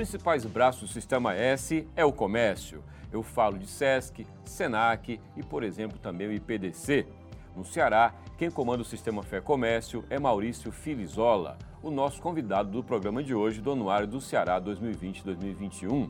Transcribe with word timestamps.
principais 0.00 0.46
braços 0.46 0.88
do 0.88 0.94
Sistema 0.94 1.34
S 1.34 1.86
é 1.94 2.02
o 2.06 2.10
comércio. 2.10 2.82
Eu 3.12 3.22
falo 3.22 3.58
de 3.58 3.66
SESC, 3.66 4.26
SENAC 4.46 5.20
e, 5.36 5.42
por 5.42 5.62
exemplo, 5.62 5.98
também 5.98 6.26
o 6.26 6.32
IPDC. 6.32 7.06
No 7.54 7.66
Ceará, 7.66 8.14
quem 8.38 8.50
comanda 8.50 8.80
o 8.80 8.84
Sistema 8.84 9.22
Fé 9.22 9.42
Comércio 9.42 10.02
é 10.08 10.18
Maurício 10.18 10.72
Filizola, 10.72 11.58
o 11.82 11.90
nosso 11.90 12.22
convidado 12.22 12.70
do 12.70 12.82
programa 12.82 13.22
de 13.22 13.34
hoje 13.34 13.60
do 13.60 13.72
Anuário 13.72 14.06
do 14.06 14.22
Ceará 14.22 14.58
2020-2021. 14.58 16.08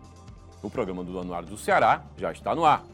O 0.63 0.71
programa 0.71 1.03
do 1.03 1.19
Anuário 1.19 1.49
do 1.49 1.59
Ceará 1.59 2.05
já 2.17 2.31
está 2.31 2.55
no 2.55 2.65
ar. 2.65 2.85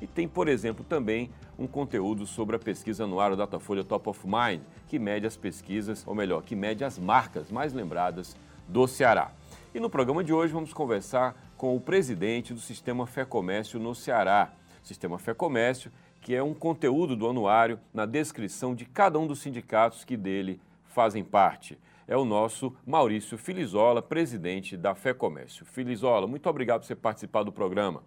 E 0.00 0.06
tem, 0.06 0.26
por 0.26 0.48
exemplo, 0.48 0.82
também 0.82 1.30
um 1.58 1.66
conteúdo 1.66 2.24
sobre 2.26 2.56
a 2.56 2.58
pesquisa 2.58 3.04
anual 3.04 3.36
Datafolha 3.36 3.84
Top 3.84 4.08
of 4.08 4.26
Mind, 4.26 4.62
que 4.88 4.98
mede 4.98 5.26
as 5.26 5.36
pesquisas, 5.36 6.02
ou 6.06 6.14
melhor, 6.14 6.42
que 6.42 6.56
mede 6.56 6.82
as 6.82 6.98
marcas 6.98 7.50
mais 7.50 7.74
lembradas 7.74 8.34
do 8.66 8.86
Ceará. 8.86 9.32
E 9.74 9.78
no 9.78 9.90
programa 9.90 10.24
de 10.24 10.32
hoje 10.32 10.50
vamos 10.50 10.72
conversar 10.72 11.36
com 11.58 11.76
o 11.76 11.80
presidente 11.80 12.54
do 12.54 12.60
Sistema 12.60 13.06
Fé 13.06 13.26
Comércio 13.26 13.78
no 13.78 13.94
Ceará. 13.94 14.50
Sistema 14.82 15.18
Fé 15.18 15.34
Comércio, 15.34 15.92
que 16.26 16.34
é 16.34 16.42
um 16.42 16.52
conteúdo 16.52 17.14
do 17.14 17.28
anuário 17.28 17.78
na 17.94 18.04
descrição 18.04 18.74
de 18.74 18.84
cada 18.84 19.16
um 19.16 19.28
dos 19.28 19.38
sindicatos 19.38 20.02
que 20.02 20.16
dele 20.16 20.60
fazem 20.86 21.22
parte. 21.22 21.78
É 22.04 22.16
o 22.16 22.24
nosso 22.24 22.76
Maurício 22.84 23.38
Filizola, 23.38 24.02
presidente 24.02 24.76
da 24.76 24.92
Fé 24.92 25.14
Comércio. 25.14 25.64
Filizola, 25.64 26.26
muito 26.26 26.48
obrigado 26.48 26.80
por 26.80 26.88
você 26.88 26.96
participar 26.96 27.44
do 27.44 27.52
programa. 27.52 28.02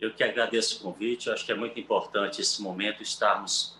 Eu 0.00 0.14
que 0.14 0.22
agradeço 0.22 0.78
o 0.78 0.92
convite. 0.92 1.26
Eu 1.26 1.32
acho 1.32 1.44
que 1.44 1.50
é 1.50 1.56
muito 1.56 1.80
importante 1.80 2.40
esse 2.40 2.62
momento 2.62 3.02
estarmos 3.02 3.76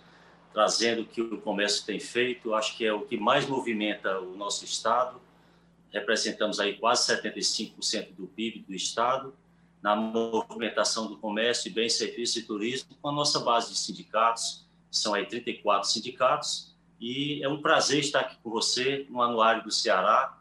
trazendo 0.52 1.02
o 1.02 1.06
que 1.06 1.20
o 1.20 1.40
comércio 1.40 1.86
tem 1.86 2.00
feito. 2.00 2.48
Eu 2.48 2.54
acho 2.56 2.76
que 2.76 2.84
é 2.84 2.92
o 2.92 3.02
que 3.02 3.16
mais 3.16 3.46
movimenta 3.46 4.18
o 4.18 4.36
nosso 4.36 4.64
estado 4.64 5.20
representamos 5.94 6.58
aí 6.58 6.76
quase 6.76 7.16
75% 7.16 8.16
do 8.16 8.26
PIB 8.26 8.64
do 8.66 8.74
Estado, 8.74 9.32
na 9.84 9.94
movimentação 9.94 11.06
do 11.08 11.18
comércio, 11.18 11.70
bens, 11.70 11.92
serviços 11.92 12.36
e 12.36 12.42
turismo, 12.46 12.96
com 13.02 13.10
a 13.10 13.12
nossa 13.12 13.40
base 13.40 13.70
de 13.70 13.76
sindicatos, 13.76 14.66
são 14.90 15.12
aí 15.12 15.26
34 15.26 15.90
sindicatos, 15.90 16.74
e 16.98 17.44
é 17.44 17.48
um 17.50 17.60
prazer 17.60 17.98
estar 17.98 18.20
aqui 18.20 18.38
com 18.42 18.48
você 18.48 19.06
no 19.10 19.20
Anuário 19.20 19.62
do 19.62 19.70
Ceará, 19.70 20.38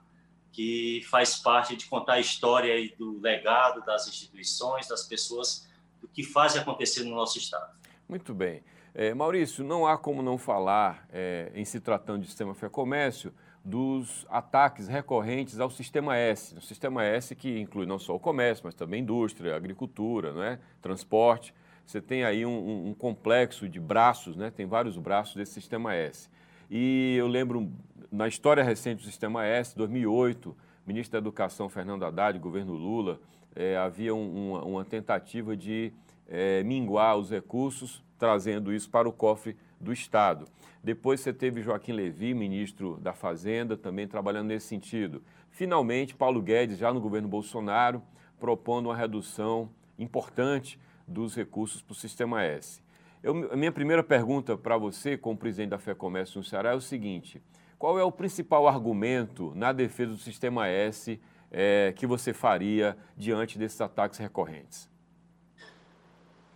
que 0.54 1.06
faz 1.10 1.36
parte 1.36 1.76
de 1.76 1.88
contar 1.88 2.14
a 2.14 2.20
história 2.22 2.74
aí 2.74 2.96
do 2.98 3.20
legado 3.20 3.84
das 3.86 4.08
instituições, 4.08 4.88
das 4.88 5.04
pessoas, 5.04 5.68
do 6.00 6.08
que 6.08 6.24
fazem 6.24 6.62
acontecer 6.62 7.04
no 7.04 7.14
nosso 7.14 7.38
Estado. 7.38 7.70
Muito 8.08 8.34
bem. 8.34 8.64
É, 8.94 9.14
Maurício, 9.14 9.62
não 9.62 9.86
há 9.86 9.98
como 9.98 10.22
não 10.22 10.38
falar, 10.38 11.06
é, 11.12 11.52
em 11.54 11.66
se 11.66 11.82
tratando 11.82 12.22
de 12.22 12.28
sistema 12.28 12.56
Fé 12.56 12.70
Comércio, 12.70 13.34
dos 13.64 14.26
ataques 14.30 14.88
recorrentes 14.88 15.60
ao 15.60 15.70
Sistema 15.70 16.18
S. 16.18 16.56
O 16.58 16.62
Sistema 16.62 17.04
S 17.04 17.34
que 17.34 17.60
inclui 17.60 17.86
não 17.86 17.98
só 17.98 18.16
o 18.16 18.20
comércio, 18.20 18.66
mas 18.66 18.76
também 18.76 19.02
indústria, 19.02 19.56
agricultura, 19.56 20.34
né? 20.34 20.60
transporte. 20.82 21.54
Você 21.86 22.02
tem 22.02 22.24
aí 22.24 22.46
um, 22.46 22.90
um, 22.90 22.94
complexo 22.94 23.68
de 23.70 23.80
braços, 23.80 24.36
né? 24.36 24.52
tem 24.52 24.66
vários 24.66 24.98
braços 24.98 25.36
desse 25.36 25.54
Sistema 25.54 25.94
S. 25.94 26.30
E 26.70 27.16
eu 27.18 27.28
lembro, 27.28 27.72
na 28.12 28.28
história 28.28 28.64
recente 28.64 29.02
do 29.02 29.06
Sistema 29.06 29.46
S, 29.46 29.76
2008, 29.78 30.56
ministro 30.86 31.14
da 31.14 31.18
Educação 31.20 31.70
Fernando 31.70 32.04
Haddad, 32.04 32.38
governo 32.40 32.74
Lula, 32.74 33.20
é, 33.56 33.78
havia 33.78 34.14
um, 34.14 34.52
uma, 34.52 34.64
uma, 34.64 34.86
tentativa 34.86 35.56
de 35.56 35.94
é, 36.28 36.64
minguar 36.64 37.18
os 37.18 37.30
recursos, 37.30 38.04
trazendo 38.18 38.74
isso 38.74 38.90
para 38.90 39.08
o 39.08 39.12
cofre 39.12 39.56
do 39.84 39.94
Estado. 39.94 40.48
Depois 40.84 41.20
você 41.20 41.32
teve 41.32 41.62
Joaquim 41.62 41.92
Levi, 41.92 42.34
ministro 42.34 42.98
da 43.02 43.14
Fazenda, 43.14 43.78
também 43.78 44.08
trabalhando 44.08 44.48
nesse 44.48 44.68
sentido. 44.68 45.22
Finalmente, 45.50 46.16
Paulo 46.16 46.42
Guedes, 46.42 46.78
já 46.78 46.92
no 46.92 47.00
governo 47.00 47.28
Bolsonaro, 47.28 48.02
propondo 48.40 48.88
uma 48.88 48.96
redução 48.96 49.70
importante 50.00 50.80
dos 51.08 51.36
recursos 51.36 51.82
para 51.82 51.92
o 51.92 51.96
Sistema 51.96 52.44
S. 52.44 52.82
Eu, 53.22 53.52
a 53.52 53.56
minha 53.56 53.72
primeira 53.72 54.04
pergunta 54.04 54.58
para 54.58 54.78
você, 54.78 55.18
como 55.18 55.38
presidente 55.38 55.70
da 55.70 55.80
Fé 55.80 55.94
Comércio 55.94 56.40
no 56.40 56.44
Ceará, 56.44 56.72
é 56.72 56.76
o 56.76 56.82
seguinte: 56.82 57.42
qual 57.78 57.98
é 57.98 58.04
o 58.04 58.12
principal 58.12 58.68
argumento 58.68 59.54
na 59.56 59.72
defesa 59.72 60.12
do 60.12 60.18
Sistema 60.18 60.68
S 60.68 61.20
é, 61.52 61.94
que 61.96 62.06
você 62.06 62.34
faria 62.34 62.98
diante 63.16 63.58
desses 63.58 63.80
ataques 63.80 64.20
recorrentes? 64.20 64.90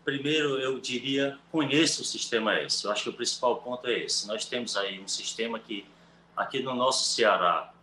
Primeiro 0.07 0.57
eu 0.57 0.79
diria, 0.79 1.37
conheça 1.51 2.01
o 2.01 2.05
sistema 2.05 2.53
S. 2.53 2.85
Eu 2.85 2.91
acho 2.93 3.03
que 3.03 3.09
o 3.09 3.13
principal 3.13 3.57
ponto 3.57 3.85
é 3.87 4.05
esse. 4.05 4.25
Nós 4.25 4.45
temos 4.45 4.77
aí 4.77 5.01
um 5.01 5.07
sistema 5.07 5.59
que, 5.59 5.85
aqui 6.33 6.61
no 6.61 6.73
nosso 6.73 7.13
Ceará, 7.13 7.73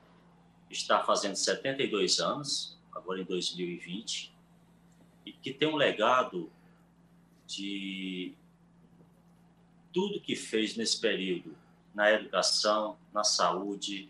está 0.71 1.05
fazendo 1.05 1.37
72 1.37 2.21
anos, 2.21 2.79
agora 2.95 3.21
em 3.21 3.25
2020, 3.25 4.33
e 5.27 5.33
que 5.33 5.53
tem 5.53 5.69
um 5.69 5.77
legado 5.77 6.51
de 7.47 8.33
tudo 9.93 10.19
que 10.19 10.35
fez 10.35 10.79
nesse 10.79 10.99
período, 10.99 11.55
na 11.95 12.11
educação, 12.11 12.97
na 13.13 13.23
saúde, 13.23 14.09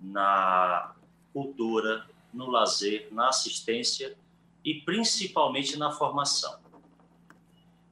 na 0.00 0.94
cultura, 1.34 2.06
no 2.32 2.46
lazer, 2.46 3.08
na 3.12 3.28
assistência 3.28 4.16
e 4.64 4.76
principalmente 4.80 5.76
na 5.76 5.92
formação 5.92 6.58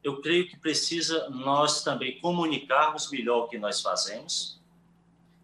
eu 0.02 0.20
creio 0.20 0.48
que 0.48 0.56
precisa 0.56 1.28
nós 1.30 1.82
também 1.82 2.20
comunicarmos 2.20 3.10
melhor 3.10 3.44
o 3.44 3.48
que 3.48 3.58
nós 3.58 3.80
fazemos. 3.80 4.58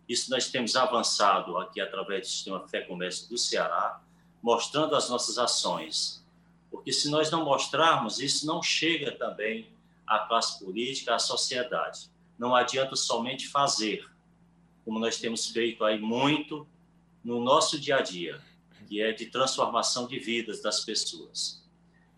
Isso 0.09 0.31
nós 0.31 0.49
temos 0.49 0.77
avançado 0.77 1.57
aqui 1.59 1.81
através 1.81 2.27
do 2.27 2.31
Sistema 2.31 2.69
Fé 2.69 2.83
Comércio 2.83 3.29
do 3.29 3.39
Ceará, 3.39 4.01
mostrando 4.43 4.95
as 4.95 5.09
nossas 5.09 5.39
ações. 5.39 6.25
Porque 6.71 6.93
se 6.93 7.09
nós 7.11 7.31
não 7.31 7.45
mostrarmos, 7.45 8.21
isso 8.21 8.47
não 8.47 8.63
chega 8.63 9.13
também 9.13 9.69
à 10.07 10.21
classe 10.21 10.63
política, 10.63 11.15
à 11.15 11.19
sociedade. 11.19 12.11
Não 12.39 12.55
adianta 12.55 12.95
somente 12.97 13.49
fazer, 13.49 14.09
como 14.85 14.99
nós 14.99 15.17
temos 15.17 15.47
feito 15.47 15.85
aí 15.85 15.99
muito 15.99 16.67
no 17.25 17.41
nosso 17.41 17.81
dia 17.81 17.97
a 17.97 18.03
dia, 18.03 18.41
que 18.89 19.01
é 19.01 19.13
de 19.13 19.27
transformação 19.27 20.07
de 20.07 20.19
vidas 20.19 20.61
das 20.61 20.85
pessoas. 20.85 21.65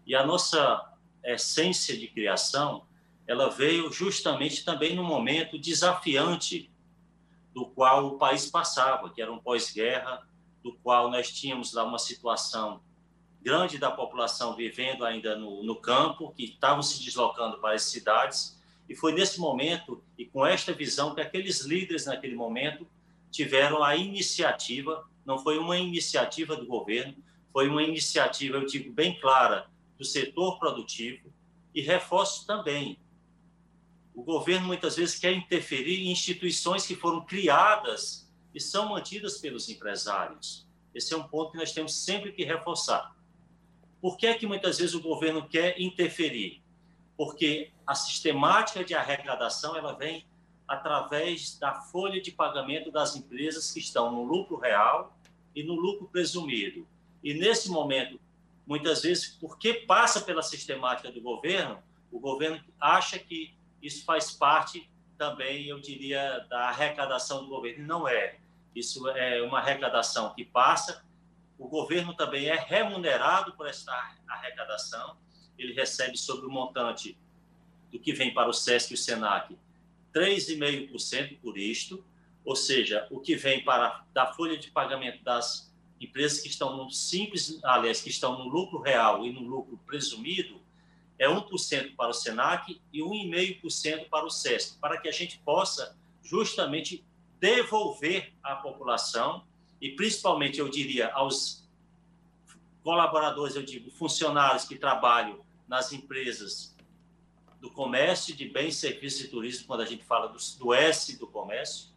E 0.04 0.14
a 0.14 0.26
nossa 0.26 0.95
essência 1.32 1.96
de 1.96 2.06
criação, 2.06 2.86
ela 3.26 3.48
veio 3.50 3.92
justamente 3.92 4.64
também 4.64 4.94
no 4.94 5.02
momento 5.02 5.58
desafiante 5.58 6.70
do 7.52 7.66
qual 7.66 8.06
o 8.06 8.18
país 8.18 8.46
passava, 8.46 9.10
que 9.10 9.20
era 9.20 9.32
um 9.32 9.38
pós-guerra, 9.38 10.26
do 10.62 10.74
qual 10.82 11.10
nós 11.10 11.30
tínhamos 11.30 11.72
lá 11.72 11.84
uma 11.84 11.98
situação 11.98 12.80
grande 13.42 13.78
da 13.78 13.90
população 13.90 14.54
vivendo 14.54 15.04
ainda 15.04 15.36
no, 15.36 15.62
no 15.62 15.76
campo, 15.76 16.32
que 16.32 16.44
estavam 16.44 16.82
se 16.82 17.02
deslocando 17.02 17.58
para 17.58 17.74
as 17.74 17.82
cidades, 17.82 18.60
e 18.88 18.94
foi 18.94 19.12
nesse 19.12 19.40
momento 19.40 20.02
e 20.18 20.26
com 20.26 20.44
esta 20.46 20.72
visão 20.72 21.14
que 21.14 21.20
aqueles 21.20 21.62
líderes 21.62 22.06
naquele 22.06 22.34
momento 22.34 22.86
tiveram 23.30 23.82
a 23.82 23.96
iniciativa, 23.96 25.08
não 25.24 25.38
foi 25.38 25.58
uma 25.58 25.76
iniciativa 25.76 26.56
do 26.56 26.66
governo, 26.66 27.16
foi 27.52 27.68
uma 27.68 27.82
iniciativa, 27.82 28.58
eu 28.58 28.66
digo, 28.66 28.92
bem 28.92 29.18
clara 29.18 29.68
do 29.98 30.04
setor 30.04 30.58
produtivo 30.58 31.32
e 31.74 31.80
reforço 31.80 32.46
também. 32.46 32.98
O 34.14 34.22
governo 34.22 34.66
muitas 34.66 34.96
vezes 34.96 35.18
quer 35.18 35.32
interferir 35.32 36.02
em 36.02 36.10
instituições 36.10 36.86
que 36.86 36.94
foram 36.94 37.24
criadas 37.24 38.30
e 38.54 38.60
são 38.60 38.88
mantidas 38.88 39.38
pelos 39.38 39.68
empresários. 39.68 40.66
Esse 40.94 41.12
é 41.12 41.16
um 41.16 41.28
ponto 41.28 41.52
que 41.52 41.58
nós 41.58 41.72
temos 41.72 41.94
sempre 41.94 42.32
que 42.32 42.44
reforçar. 42.44 43.14
Por 44.00 44.16
que 44.16 44.26
é 44.26 44.34
que 44.34 44.46
muitas 44.46 44.78
vezes 44.78 44.94
o 44.94 45.02
governo 45.02 45.46
quer 45.46 45.78
interferir? 45.80 46.62
Porque 47.16 47.70
a 47.86 47.94
sistemática 47.94 48.82
de 48.82 48.94
arrecadação 48.94 49.76
ela 49.76 49.92
vem 49.92 50.26
através 50.66 51.58
da 51.58 51.74
folha 51.74 52.20
de 52.20 52.30
pagamento 52.30 52.90
das 52.90 53.14
empresas 53.14 53.70
que 53.70 53.78
estão 53.78 54.10
no 54.10 54.24
lucro 54.24 54.56
real 54.56 55.16
e 55.54 55.62
no 55.62 55.74
lucro 55.74 56.08
presumido. 56.08 56.86
E 57.22 57.34
nesse 57.34 57.70
momento 57.70 58.18
muitas 58.66 59.02
vezes, 59.02 59.28
porque 59.40 59.72
passa 59.74 60.20
pela 60.20 60.42
sistemática 60.42 61.10
do 61.10 61.20
governo, 61.20 61.82
o 62.10 62.18
governo 62.18 62.62
acha 62.80 63.18
que 63.18 63.54
isso 63.80 64.04
faz 64.04 64.32
parte 64.32 64.90
também, 65.16 65.66
eu 65.66 65.80
diria, 65.80 66.40
da 66.50 66.68
arrecadação 66.68 67.44
do 67.44 67.48
governo. 67.48 67.86
Não 67.86 68.08
é. 68.08 68.38
Isso 68.74 69.08
é 69.10 69.40
uma 69.42 69.58
arrecadação 69.58 70.34
que 70.34 70.44
passa. 70.44 71.04
O 71.58 71.68
governo 71.68 72.14
também 72.14 72.48
é 72.48 72.54
remunerado 72.54 73.52
por 73.52 73.66
essa 73.66 73.92
arrecadação. 74.28 75.16
Ele 75.56 75.72
recebe 75.72 76.18
sobre 76.18 76.46
o 76.46 76.50
montante 76.50 77.18
do 77.90 77.98
que 77.98 78.12
vem 78.12 78.34
para 78.34 78.48
o 78.48 78.52
SESC 78.52 78.90
e 78.90 78.94
o 78.94 78.98
SENAC 78.98 79.56
3,5% 80.14 81.38
por 81.40 81.58
isto, 81.58 82.04
ou 82.44 82.56
seja, 82.56 83.06
o 83.10 83.20
que 83.20 83.36
vem 83.36 83.62
para 83.64 84.04
da 84.12 84.32
folha 84.32 84.56
de 84.56 84.70
pagamento 84.70 85.22
das 85.22 85.74
empresas 86.00 86.40
que 86.40 86.48
estão 86.48 86.76
no 86.76 86.90
simples, 86.90 87.58
aliás, 87.64 88.00
que 88.00 88.10
estão 88.10 88.38
no 88.38 88.48
lucro 88.48 88.80
real 88.80 89.24
e 89.24 89.32
no 89.32 89.40
lucro 89.40 89.78
presumido, 89.86 90.60
é 91.18 91.26
1% 91.26 91.94
para 91.96 92.10
o 92.10 92.12
SENAC 92.12 92.80
e 92.92 93.00
1,5% 93.00 94.08
para 94.08 94.26
o 94.26 94.30
SESC, 94.30 94.78
para 94.78 94.98
que 94.98 95.08
a 95.08 95.12
gente 95.12 95.38
possa 95.38 95.96
justamente 96.22 97.04
devolver 97.40 98.32
à 98.42 98.56
população 98.56 99.44
e 99.80 99.90
principalmente, 99.90 100.58
eu 100.58 100.68
diria, 100.68 101.12
aos 101.12 101.66
colaboradores, 102.82 103.56
eu 103.56 103.62
digo, 103.62 103.90
funcionários 103.90 104.64
que 104.64 104.76
trabalham 104.76 105.44
nas 105.68 105.92
empresas 105.92 106.74
do 107.60 107.70
comércio 107.70 108.34
de 108.34 108.48
bens, 108.48 108.76
serviços 108.76 109.22
e 109.22 109.28
turismo, 109.28 109.66
quando 109.66 109.80
a 109.80 109.84
gente 109.84 110.04
fala 110.04 110.28
do, 110.28 110.38
do 110.58 110.72
S 110.72 111.18
do 111.18 111.26
comércio. 111.26 111.88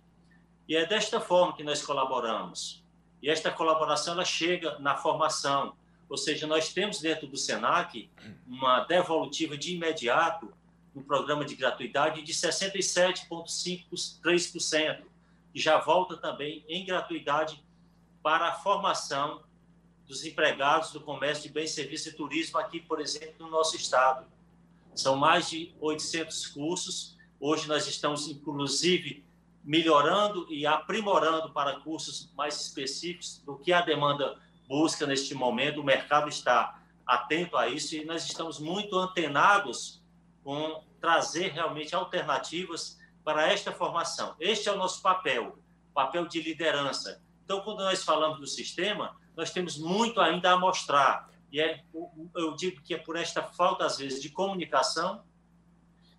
E 0.68 0.76
é 0.76 0.86
desta 0.86 1.20
forma 1.20 1.56
que 1.56 1.64
nós 1.64 1.86
colaboramos. 1.86 2.79
E 3.22 3.30
esta 3.30 3.52
colaboração 3.52 4.14
ela 4.14 4.26
chega 4.26 4.80
na 4.80 4.96
formação, 4.96 5.76
ou 6.10 6.18
seja, 6.18 6.48
nós 6.48 6.74
temos 6.74 7.00
dentro 7.00 7.28
do 7.28 7.38
SENAC 7.38 8.10
uma 8.48 8.86
devolutiva 8.86 9.56
de 9.58 9.76
imediato 9.76 10.52
no 10.96 11.04
programa 11.04 11.44
de 11.46 11.56
gratuidade 11.56 12.22
de 12.22 12.34
67,53%, 12.34 15.04
que 15.54 15.60
já 15.60 15.78
volta 15.78 16.18
também 16.18 16.66
em 16.68 16.86
gratuidade 16.86 17.64
para 18.24 18.50
a 18.50 18.54
formação 18.54 19.44
dos 20.08 20.26
empregados 20.26 20.92
do 20.92 21.00
comércio 21.00 21.44
de 21.44 21.50
bens, 21.50 21.70
serviços 21.72 22.08
e 22.08 22.16
turismo 22.16 22.58
aqui, 22.58 22.80
por 22.80 23.00
exemplo, 23.00 23.46
no 23.46 23.52
nosso 23.52 23.76
estado. 23.76 24.26
São 24.96 25.16
mais 25.16 25.48
de 25.50 25.72
800 25.80 26.48
cursos. 26.48 27.16
Hoje 27.40 27.68
nós 27.68 27.86
estamos, 27.88 28.28
inclusive, 28.28 29.24
melhorando 29.70 30.52
e 30.52 30.66
aprimorando 30.66 31.54
para 31.54 31.80
cursos 31.82 32.34
mais 32.36 32.60
específicos 32.60 33.44
do 33.46 33.56
que 33.56 33.72
a 33.72 33.82
demanda 33.82 34.36
busca 34.68 35.06
neste 35.06 35.36
momento. 35.36 35.80
O 35.80 35.84
mercado 35.84 36.28
está 36.28 36.82
atento 37.06 37.56
a 37.56 37.68
isso 37.68 37.96
e 37.96 38.04
nós 38.04 38.26
estamos 38.26 38.58
muito 38.58 38.98
antenados 38.98 40.02
com 40.44 40.84
trazer 41.00 41.52
realmente 41.52 41.94
alternativas 41.94 42.98
para 43.24 43.48
esta 43.48 43.72
formação. 43.72 44.36
Este 44.40 44.68
é 44.68 44.72
o 44.72 44.76
nosso 44.76 45.04
papel, 45.04 45.60
papel 45.94 46.28
de 46.28 46.42
liderança. 46.42 47.22
Então, 47.46 47.62
quando 47.62 47.82
nós 47.82 48.04
falamos 48.04 48.40
do 48.40 48.48
sistema, 48.48 49.16
nós 49.38 49.52
temos 49.52 49.78
muito 49.78 50.20
ainda 50.20 50.52
a 50.52 50.58
mostrar. 50.58 51.30
E 51.52 51.62
é, 51.62 51.84
eu 52.36 52.56
digo 52.56 52.82
que 52.82 52.96
é 52.96 52.98
por 52.98 53.16
esta 53.16 53.44
falta, 53.44 53.86
às 53.86 54.00
vezes, 54.00 54.20
de 54.20 54.30
comunicação 54.30 55.24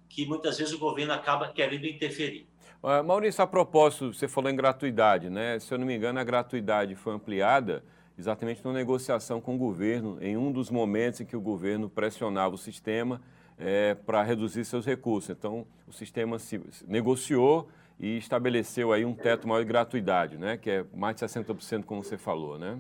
que 0.08 0.25
muitas 0.25 0.58
vezes 0.58 0.73
o 0.73 0.79
governo 0.79 1.12
acaba 1.12 1.49
querendo 1.49 1.87
interferir. 1.87 2.50
Uh, 2.82 3.04
Maurício, 3.04 3.44
a 3.44 3.46
propósito, 3.46 4.14
você 4.14 4.26
falou 4.26 4.50
em 4.50 4.56
gratuidade, 4.56 5.28
né? 5.28 5.58
Se 5.58 5.72
eu 5.72 5.78
não 5.78 5.86
me 5.86 5.94
engano, 5.94 6.18
a 6.18 6.24
gratuidade 6.24 6.94
foi 6.94 7.14
ampliada 7.14 7.84
exatamente 8.18 8.64
na 8.64 8.72
negociação 8.72 9.40
com 9.40 9.54
o 9.54 9.58
governo, 9.58 10.18
em 10.20 10.36
um 10.36 10.50
dos 10.50 10.70
momentos 10.70 11.20
em 11.20 11.26
que 11.26 11.36
o 11.36 11.40
governo 11.40 11.90
pressionava 11.90 12.54
o 12.54 12.58
sistema 12.58 13.20
é, 13.58 13.94
para 13.94 14.22
reduzir 14.22 14.64
seus 14.64 14.86
recursos. 14.86 15.28
Então, 15.28 15.66
o 15.86 15.92
sistema 15.92 16.38
se 16.38 16.58
negociou 16.86 17.68
e 17.98 18.16
estabeleceu 18.16 18.92
aí 18.94 19.04
um 19.04 19.14
teto 19.14 19.46
maior 19.46 19.60
de 19.60 19.68
gratuidade, 19.68 20.38
né? 20.38 20.56
Que 20.56 20.70
é 20.70 20.84
mais 20.94 21.16
de 21.16 21.22
60%, 21.22 21.84
como 21.84 22.02
você 22.02 22.16
falou, 22.16 22.58
né? 22.58 22.78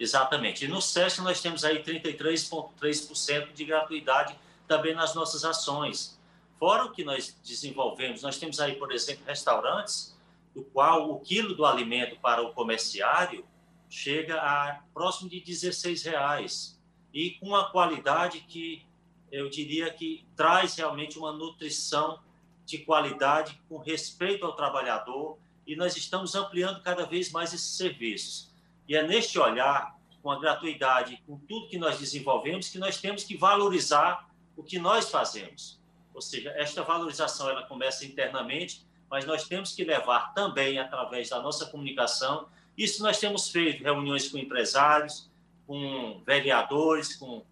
Exatamente. 0.00 0.64
E 0.64 0.68
no 0.68 0.82
SESC 0.82 1.20
nós 1.20 1.40
temos 1.40 1.64
aí 1.64 1.80
33,3% 1.80 3.52
de 3.52 3.64
gratuidade 3.64 4.34
também 4.66 4.96
nas 4.96 5.14
nossas 5.14 5.44
ações. 5.44 6.18
Fora 6.60 6.84
o 6.84 6.92
que 6.92 7.02
nós 7.02 7.34
desenvolvemos, 7.42 8.20
nós 8.20 8.36
temos 8.36 8.60
aí, 8.60 8.76
por 8.76 8.92
exemplo, 8.92 9.24
restaurantes, 9.26 10.14
do 10.54 10.62
qual 10.62 11.10
o 11.10 11.18
quilo 11.18 11.54
do 11.54 11.64
alimento 11.64 12.20
para 12.20 12.42
o 12.42 12.52
comerciário 12.52 13.46
chega 13.88 14.36
a 14.36 14.82
próximo 14.92 15.30
de 15.30 15.40
16 15.40 16.02
reais 16.02 16.78
e 17.14 17.30
com 17.30 17.46
uma 17.46 17.70
qualidade 17.70 18.40
que 18.40 18.86
eu 19.32 19.48
diria 19.48 19.90
que 19.90 20.26
traz 20.36 20.76
realmente 20.76 21.18
uma 21.18 21.32
nutrição 21.32 22.20
de 22.66 22.76
qualidade 22.76 23.58
com 23.66 23.78
respeito 23.78 24.44
ao 24.44 24.54
trabalhador 24.54 25.38
e 25.66 25.74
nós 25.74 25.96
estamos 25.96 26.34
ampliando 26.34 26.82
cada 26.82 27.06
vez 27.06 27.32
mais 27.32 27.54
esses 27.54 27.74
serviços. 27.78 28.52
E 28.86 28.94
é 28.94 29.02
neste 29.02 29.38
olhar, 29.38 29.98
com 30.22 30.30
a 30.30 30.38
gratuidade, 30.38 31.22
com 31.26 31.38
tudo 31.38 31.68
que 31.68 31.78
nós 31.78 31.98
desenvolvemos, 31.98 32.68
que 32.68 32.78
nós 32.78 33.00
temos 33.00 33.24
que 33.24 33.34
valorizar 33.34 34.28
o 34.54 34.62
que 34.62 34.78
nós 34.78 35.08
fazemos. 35.08 35.79
Ou 36.20 36.22
seja, 36.22 36.50
esta 36.50 36.82
valorização 36.82 37.48
ela 37.48 37.62
começa 37.62 38.04
internamente, 38.04 38.86
mas 39.08 39.24
nós 39.24 39.48
temos 39.48 39.72
que 39.72 39.82
levar 39.82 40.34
também 40.34 40.78
através 40.78 41.30
da 41.30 41.40
nossa 41.40 41.64
comunicação. 41.64 42.46
Isso 42.76 43.02
nós 43.02 43.18
temos 43.18 43.48
feito 43.48 43.82
reuniões 43.82 44.28
com 44.28 44.36
empresários, 44.36 45.30
com 45.66 46.22
vereadores, 46.26 47.16
com 47.16 47.42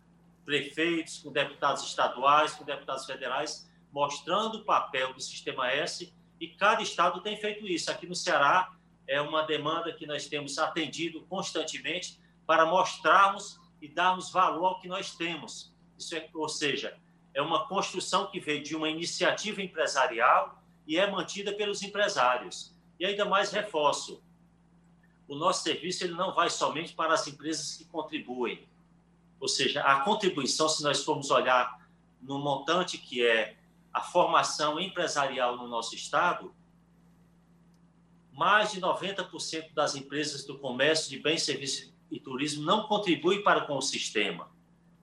prefeitos, 0.45 1.17
com 1.17 1.33
deputados 1.33 1.83
estaduais, 1.83 2.53
com 2.53 2.63
deputados 2.63 3.07
federais, 3.07 3.67
mostrando 3.91 4.59
o 4.59 4.65
papel 4.67 5.15
do 5.15 5.21
Sistema 5.23 5.73
S 5.73 6.13
e 6.39 6.49
cada 6.49 6.83
estado 6.83 7.23
tem 7.23 7.39
feito 7.39 7.67
isso. 7.67 7.91
Aqui 7.91 8.07
no 8.07 8.15
Ceará, 8.15 8.71
é 9.07 9.19
uma 9.19 9.45
demanda 9.45 9.95
que 9.95 10.07
nós 10.07 10.27
temos 10.27 10.59
atendido 10.59 11.23
constantemente 11.23 12.21
para 12.47 12.67
mostrarmos 12.67 13.59
e 13.81 13.89
darmos 13.89 14.31
valor 14.31 14.67
ao 14.67 14.81
que 14.81 14.89
nós 14.89 15.17
temos. 15.17 15.73
Isso 15.99 16.15
é, 16.15 16.29
ou 16.35 16.51
seja, 16.51 16.99
é 17.39 17.43
uma 17.43 17.69
construção 17.69 18.27
que 18.27 18.41
veio 18.41 18.65
de 18.65 18.75
uma 18.75 18.89
iniciativa 18.89 19.63
empresarial 19.63 20.61
e 20.85 20.99
é 20.99 21.09
mantida 21.09 21.53
pelos 21.53 21.85
empresários. 21.85 22.75
E 22.99 23.07
ainda 23.07 23.25
mais 23.25 23.53
reforço, 23.53 24.21
o 25.29 25.37
nosso 25.37 25.63
serviço 25.63 26.03
ele 26.03 26.15
não 26.15 26.35
vai 26.35 26.51
somente 26.51 26.95
para 26.95 27.15
as 27.15 27.29
empresas 27.29 27.77
que 27.77 27.85
contribuem. 27.85 28.67
Ou 29.39 29.47
seja, 29.47 29.83
a 29.83 30.01
contribuição, 30.01 30.69
se 30.69 30.83
nós 30.83 31.05
formos 31.05 31.31
olhar 31.31 31.89
no 32.21 32.41
montante 32.41 32.99
que 32.99 33.25
é 33.25 33.57
a 33.93 34.01
formação 34.01 34.81
empresarial 34.81 35.57
no 35.57 35.69
nosso 35.69 35.95
estado, 35.95 36.53
mais 38.33 38.73
de 38.73 38.81
90% 38.81 39.73
das 39.75 39.95
empresas 39.95 40.45
do 40.45 40.59
comércio 40.59 41.09
de 41.09 41.21
bens, 41.21 41.45
serviços 41.45 41.93
e 42.11 42.19
turismo 42.19 42.65
não 42.65 42.89
contribuem 42.89 43.45
para 43.45 43.61
com 43.61 43.77
o 43.77 43.83
sistema, 43.83 44.51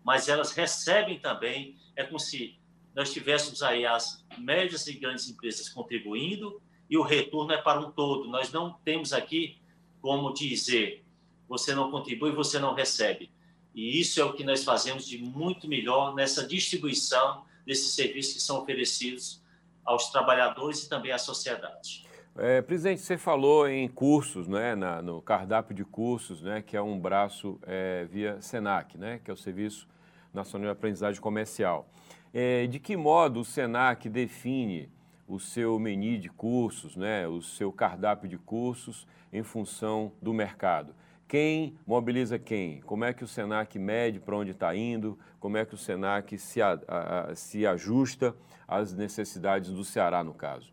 mas 0.03 0.27
elas 0.27 0.51
recebem 0.51 1.17
também, 1.17 1.77
é 1.95 2.03
como 2.03 2.19
se 2.19 2.57
nós 2.95 3.11
tivéssemos 3.11 3.61
aí 3.61 3.85
as 3.85 4.23
médias 4.37 4.87
e 4.87 4.93
grandes 4.93 5.29
empresas 5.29 5.67
contribuindo 5.69 6.61
e 6.89 6.97
o 6.97 7.01
retorno 7.01 7.51
é 7.51 7.61
para 7.61 7.79
um 7.79 7.91
todo. 7.91 8.29
Nós 8.29 8.51
não 8.51 8.73
temos 8.85 9.11
aqui 9.11 9.57
como 10.01 10.33
dizer 10.33 11.03
você 11.47 11.75
não 11.75 11.91
contribui, 11.91 12.31
você 12.31 12.57
não 12.57 12.73
recebe. 12.73 13.31
E 13.73 13.99
isso 13.99 14.19
é 14.19 14.23
o 14.23 14.33
que 14.33 14.43
nós 14.43 14.63
fazemos 14.63 15.05
de 15.05 15.17
muito 15.17 15.67
melhor 15.67 16.15
nessa 16.15 16.45
distribuição 16.47 17.43
desses 17.65 17.93
serviços 17.93 18.33
que 18.33 18.41
são 18.41 18.59
oferecidos 18.61 19.43
aos 19.83 20.09
trabalhadores 20.09 20.83
e 20.83 20.89
também 20.89 21.11
à 21.11 21.17
sociedade. 21.17 22.05
É, 22.37 22.61
presidente, 22.61 23.01
você 23.01 23.17
falou 23.17 23.67
em 23.67 23.87
cursos, 23.87 24.47
né, 24.47 24.75
na, 24.75 25.01
no 25.01 25.21
cardápio 25.21 25.75
de 25.75 25.85
cursos, 25.85 26.41
né, 26.41 26.61
que 26.61 26.75
é 26.75 26.81
um 26.81 26.99
braço 26.99 27.59
é, 27.63 28.05
via 28.05 28.41
SENAC, 28.41 28.97
né, 28.97 29.19
que 29.23 29.31
é 29.31 29.33
o 29.33 29.37
Serviço 29.37 29.87
Nacional 30.35 30.67
de 30.67 30.71
Aprendizagem 30.77 31.21
Comercial. 31.21 31.89
É, 32.33 32.67
de 32.67 32.79
que 32.79 32.97
modo 32.97 33.39
o 33.39 33.45
SENAC 33.45 34.09
define 34.09 34.91
o 35.27 35.39
seu 35.39 35.79
menu 35.79 36.19
de 36.19 36.29
cursos, 36.29 36.95
né, 36.95 37.27
o 37.27 37.41
seu 37.41 37.71
cardápio 37.71 38.27
de 38.27 38.37
cursos 38.37 39.07
em 39.31 39.41
função 39.41 40.11
do 40.21 40.33
mercado? 40.33 40.93
Quem 41.27 41.75
mobiliza 41.87 42.37
quem? 42.37 42.81
Como 42.81 43.03
é 43.03 43.11
que 43.11 43.23
o 43.23 43.27
SENAC 43.27 43.79
mede 43.79 44.19
para 44.19 44.35
onde 44.35 44.51
está 44.51 44.75
indo? 44.75 45.17
Como 45.39 45.57
é 45.57 45.65
que 45.65 45.73
o 45.73 45.77
SENAC 45.77 46.37
se, 46.37 46.61
a, 46.61 46.79
a, 46.87 47.35
se 47.35 47.65
ajusta 47.65 48.35
às 48.67 48.93
necessidades 48.93 49.71
do 49.71 49.83
Ceará, 49.83 50.23
no 50.23 50.33
caso? 50.33 50.71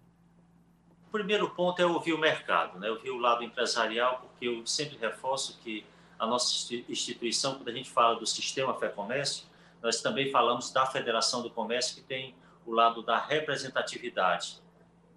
O 1.09 1.13
primeiro 1.13 1.49
ponto 1.51 1.81
é 1.81 1.87
ouvir 1.87 2.13
o 2.13 2.19
mercado, 2.19 2.79
né? 2.79 2.91
ouvir 2.91 3.11
o 3.11 3.19
lado 3.19 3.43
empresarial, 3.43 4.21
porque 4.21 4.47
eu 4.47 4.67
sempre 4.67 4.99
reforço 4.99 5.59
que 5.63 5.85
a 6.19 6.27
nossa 6.27 6.75
instituição, 6.89 7.57
quando 7.57 7.69
a 7.69 7.73
gente 7.73 7.91
fala 7.91 8.19
do 8.19 8.27
sistema 8.27 8.75
Fé 8.75 8.89
Comércio, 8.89 9.45
nós 9.83 10.01
também 10.01 10.31
falamos 10.31 10.73
da 10.73 10.87
Federação 10.87 11.43
do 11.43 11.51
Comércio, 11.51 11.97
que 11.97 12.03
tem 12.03 12.35
o 12.65 12.73
lado 12.73 13.03
da 13.03 13.19
representatividade 13.19 14.63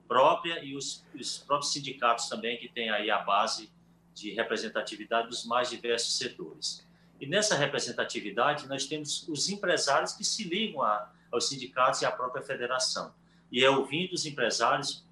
própria 0.08 0.64
e 0.64 0.76
os, 0.76 1.06
os 1.14 1.38
próprios 1.38 1.72
sindicatos 1.72 2.28
também, 2.28 2.58
que 2.58 2.68
têm 2.68 2.90
aí 2.90 3.10
a 3.12 3.20
base 3.20 3.72
de 4.14 4.32
representatividade 4.32 5.28
dos 5.28 5.46
mais 5.46 5.70
diversos 5.70 6.18
setores. 6.18 6.86
E 7.20 7.28
nessa 7.28 7.56
representatividade, 7.56 8.68
nós 8.68 8.86
temos 8.86 9.28
os 9.28 9.50
empresários 9.50 10.14
que 10.14 10.24
se 10.24 10.44
ligam 10.44 10.82
a, 10.82 11.12
aos 11.32 11.48
sindicatos 11.48 12.02
e 12.02 12.06
à 12.06 12.12
própria 12.12 12.44
federação. 12.44 13.14
E 13.52 13.64
é 13.64 13.70
ouvindo 13.70 14.14
os 14.14 14.26
empresários, 14.26 15.06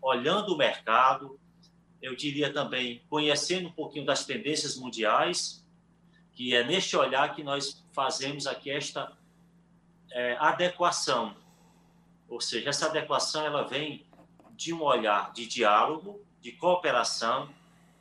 olhando 0.00 0.54
o 0.54 0.58
mercado, 0.58 1.38
eu 2.00 2.14
diria 2.14 2.52
também 2.52 3.02
conhecendo 3.08 3.68
um 3.68 3.72
pouquinho 3.72 4.04
das 4.04 4.24
tendências 4.24 4.76
mundiais, 4.76 5.66
que 6.38 6.54
é 6.54 6.62
neste 6.62 6.96
olhar 6.96 7.34
que 7.34 7.42
nós 7.42 7.84
fazemos 7.90 8.46
aqui 8.46 8.70
esta 8.70 9.10
é, 10.12 10.36
adequação. 10.38 11.34
Ou 12.28 12.40
seja, 12.40 12.70
essa 12.70 12.86
adequação 12.86 13.44
ela 13.44 13.64
vem 13.64 14.06
de 14.52 14.72
um 14.72 14.80
olhar 14.84 15.32
de 15.32 15.46
diálogo, 15.46 16.24
de 16.40 16.52
cooperação, 16.52 17.52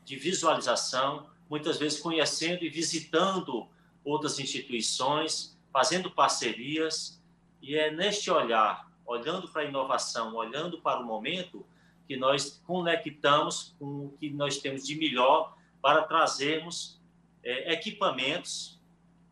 de 0.05 0.15
visualização, 0.17 1.27
muitas 1.49 1.79
vezes 1.79 1.99
conhecendo 1.99 2.63
e 2.63 2.69
visitando 2.69 3.67
outras 4.05 4.37
instituições, 4.37 5.57
fazendo 5.73 6.11
parcerias, 6.11 7.19
e 7.59 7.75
é 7.75 7.89
neste 7.89 8.29
olhar, 8.29 8.87
olhando 9.03 9.47
para 9.47 9.63
a 9.63 9.65
inovação, 9.65 10.35
olhando 10.35 10.79
para 10.79 10.99
o 10.99 11.03
momento, 11.03 11.65
que 12.07 12.15
nós 12.15 12.61
conectamos 12.67 13.75
com 13.79 14.05
o 14.05 14.17
que 14.19 14.29
nós 14.29 14.59
temos 14.59 14.85
de 14.85 14.95
melhor 14.95 15.57
para 15.81 16.03
trazermos 16.03 16.96
é, 17.47 17.71
equipamentos 17.71 18.77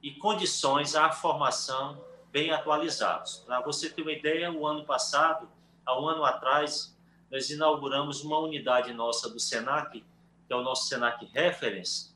e 0.01 0.12
condições 0.12 0.95
à 0.95 1.12
formação 1.12 2.01
bem 2.31 2.50
atualizados. 2.50 3.43
Para 3.45 3.60
você 3.60 3.89
ter 3.89 4.03
uma 4.03 4.12
ideia, 4.13 4.50
o 4.53 4.65
ano 4.65 4.86
passado, 4.86 5.50
há 5.86 6.00
um 6.00 6.07
ano 6.07 6.24
atrás, 6.24 6.98
nós 7.29 7.50
inauguramos 7.50 8.24
uma 8.24 8.39
unidade 8.39 8.93
nossa 8.93 9.29
do 9.29 9.38
SENAC, 9.38 10.00
que 10.48 10.53
é 10.53 10.55
o 10.55 10.62
nosso 10.62 10.88
SENAC 10.88 11.25
Reference, 11.25 12.15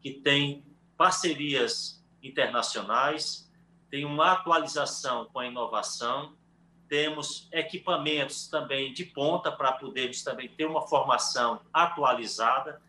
que 0.00 0.12
tem 0.12 0.64
parcerias 0.96 2.00
internacionais, 2.22 3.50
tem 3.90 4.04
uma 4.04 4.30
atualização 4.30 5.24
com 5.32 5.40
a 5.40 5.46
inovação, 5.46 6.36
temos 6.88 7.48
equipamentos 7.50 8.46
também 8.46 8.92
de 8.92 9.04
ponta 9.04 9.50
para 9.50 9.72
podermos 9.72 10.22
também 10.22 10.48
ter 10.48 10.66
uma 10.66 10.86
formação 10.86 11.60
atualizada 11.72 12.80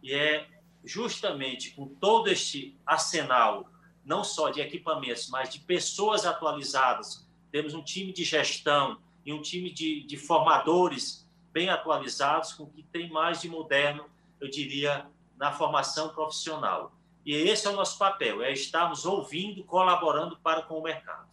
e 0.00 0.14
é 0.14 0.46
justamente 0.84 1.70
com 1.72 1.86
todo 1.86 2.28
este 2.28 2.76
arsenal, 2.86 3.68
não 4.04 4.24
só 4.24 4.50
de 4.50 4.60
equipamentos, 4.60 5.28
mas 5.28 5.50
de 5.50 5.60
pessoas 5.60 6.24
atualizadas, 6.24 7.28
temos 7.50 7.74
um 7.74 7.82
time 7.82 8.12
de 8.12 8.24
gestão 8.24 8.98
e 9.24 9.32
um 9.32 9.42
time 9.42 9.70
de, 9.70 10.02
de 10.04 10.16
formadores 10.16 11.28
bem 11.52 11.68
atualizados, 11.68 12.52
com 12.52 12.64
o 12.64 12.70
que 12.70 12.82
tem 12.82 13.10
mais 13.10 13.40
de 13.40 13.48
moderno, 13.48 14.06
eu 14.40 14.48
diria, 14.48 15.06
na 15.36 15.52
formação 15.52 16.10
profissional. 16.10 16.92
E 17.24 17.34
esse 17.34 17.66
é 17.66 17.70
o 17.70 17.76
nosso 17.76 17.98
papel, 17.98 18.42
é 18.42 18.52
estarmos 18.52 19.04
ouvindo, 19.04 19.62
colaborando 19.64 20.38
para 20.38 20.62
com 20.62 20.78
o 20.78 20.82
mercado. 20.82 21.28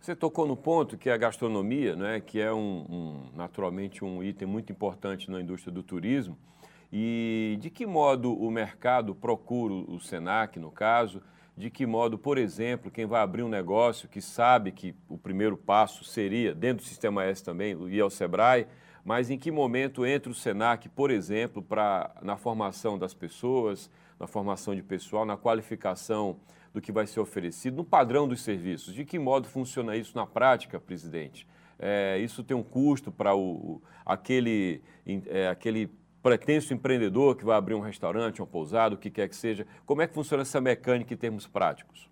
Você 0.00 0.16
tocou 0.16 0.46
no 0.46 0.56
ponto 0.56 0.98
que 0.98 1.08
é 1.08 1.12
a 1.12 1.16
gastronomia, 1.16 1.94
né, 1.94 2.20
que 2.20 2.40
é 2.40 2.52
um, 2.52 2.86
um, 2.88 3.30
naturalmente 3.34 4.04
um 4.04 4.22
item 4.22 4.48
muito 4.48 4.72
importante 4.72 5.30
na 5.30 5.40
indústria 5.40 5.72
do 5.72 5.82
turismo. 5.82 6.36
E 6.92 7.56
de 7.58 7.70
que 7.70 7.86
modo 7.86 8.34
o 8.34 8.50
mercado 8.50 9.14
procura 9.14 9.72
o 9.72 9.98
Senac, 9.98 10.58
no 10.58 10.70
caso? 10.70 11.22
De 11.56 11.70
que 11.70 11.86
modo, 11.86 12.18
por 12.18 12.36
exemplo, 12.36 12.90
quem 12.90 13.06
vai 13.06 13.22
abrir 13.22 13.42
um 13.42 13.48
negócio 13.48 14.08
que 14.08 14.20
sabe 14.20 14.72
que 14.72 14.94
o 15.08 15.16
primeiro 15.16 15.56
passo 15.56 16.04
seria, 16.04 16.54
dentro 16.54 16.84
do 16.84 16.88
Sistema 16.88 17.24
S 17.24 17.42
também, 17.42 17.72
ir 17.88 18.00
ao 18.00 18.10
SEBRAE, 18.10 18.66
mas 19.04 19.30
em 19.30 19.38
que 19.38 19.50
momento 19.50 20.06
entra 20.06 20.30
o 20.30 20.34
SENAC, 20.34 20.88
por 20.88 21.10
exemplo, 21.10 21.62
pra, 21.62 22.14
na 22.22 22.36
formação 22.36 22.98
das 22.98 23.14
pessoas, 23.14 23.90
na 24.20 24.26
formação 24.26 24.74
de 24.74 24.82
pessoal, 24.82 25.24
na 25.24 25.36
qualificação 25.36 26.36
do 26.72 26.80
que 26.80 26.92
vai 26.92 27.06
ser 27.06 27.20
oferecido, 27.20 27.76
no 27.76 27.84
padrão 27.84 28.28
dos 28.28 28.42
serviços. 28.42 28.94
De 28.94 29.04
que 29.04 29.18
modo 29.18 29.48
funciona 29.48 29.96
isso 29.96 30.16
na 30.16 30.26
prática, 30.26 30.78
presidente? 30.78 31.46
É, 31.78 32.18
isso 32.18 32.44
tem 32.44 32.56
um 32.56 32.62
custo 32.62 33.10
para 33.10 33.32
aquele, 34.06 34.80
é, 35.26 35.48
aquele 35.48 35.90
pretenso 36.22 36.72
empreendedor 36.72 37.36
que 37.36 37.44
vai 37.44 37.56
abrir 37.56 37.74
um 37.74 37.80
restaurante, 37.80 38.40
uma 38.40 38.46
pousada, 38.46 38.94
o 38.94 38.98
que 38.98 39.10
quer 39.10 39.28
que 39.28 39.36
seja. 39.36 39.66
Como 39.84 40.02
é 40.02 40.06
que 40.06 40.14
funciona 40.14 40.42
essa 40.42 40.60
mecânica 40.60 41.12
em 41.12 41.16
termos 41.16 41.46
práticos? 41.46 42.08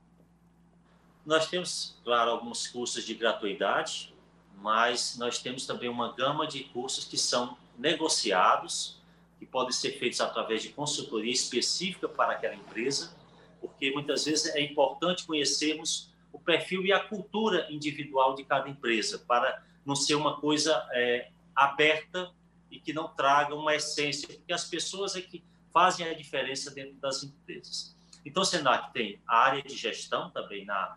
Nós 1.24 1.46
temos, 1.48 1.98
claro, 2.02 2.30
alguns 2.30 2.66
cursos 2.66 3.04
de 3.04 3.14
gratuidade, 3.14 4.14
mas 4.56 5.16
nós 5.18 5.38
temos 5.38 5.66
também 5.66 5.88
uma 5.88 6.12
gama 6.14 6.46
de 6.46 6.64
cursos 6.64 7.04
que 7.04 7.16
são 7.16 7.56
negociados, 7.78 9.00
que 9.38 9.46
podem 9.46 9.72
ser 9.72 9.92
feitos 9.92 10.20
através 10.20 10.62
de 10.62 10.70
consultoria 10.70 11.32
específica 11.32 12.08
para 12.08 12.32
aquela 12.32 12.54
empresa 12.54 13.18
porque 13.60 13.90
muitas 13.92 14.24
vezes 14.24 14.54
é 14.54 14.60
importante 14.60 15.26
conhecermos 15.26 16.10
o 16.32 16.38
perfil 16.38 16.84
e 16.84 16.92
a 16.92 17.00
cultura 17.00 17.66
individual 17.70 18.34
de 18.34 18.44
cada 18.44 18.68
empresa, 18.68 19.18
para 19.18 19.62
não 19.84 19.94
ser 19.94 20.14
uma 20.14 20.40
coisa 20.40 20.86
é, 20.92 21.28
aberta 21.54 22.32
e 22.70 22.78
que 22.78 22.92
não 22.92 23.08
traga 23.08 23.54
uma 23.54 23.74
essência, 23.74 24.28
porque 24.28 24.52
as 24.52 24.64
pessoas 24.64 25.16
é 25.16 25.20
que 25.20 25.42
fazem 25.72 26.06
a 26.06 26.14
diferença 26.14 26.70
dentro 26.70 26.94
das 26.94 27.22
empresas. 27.22 27.96
Então, 28.24 28.42
o 28.42 28.46
Senac 28.46 28.92
tem 28.92 29.20
a 29.26 29.36
área 29.36 29.62
de 29.62 29.76
gestão 29.76 30.30
também 30.30 30.64
na, 30.64 30.96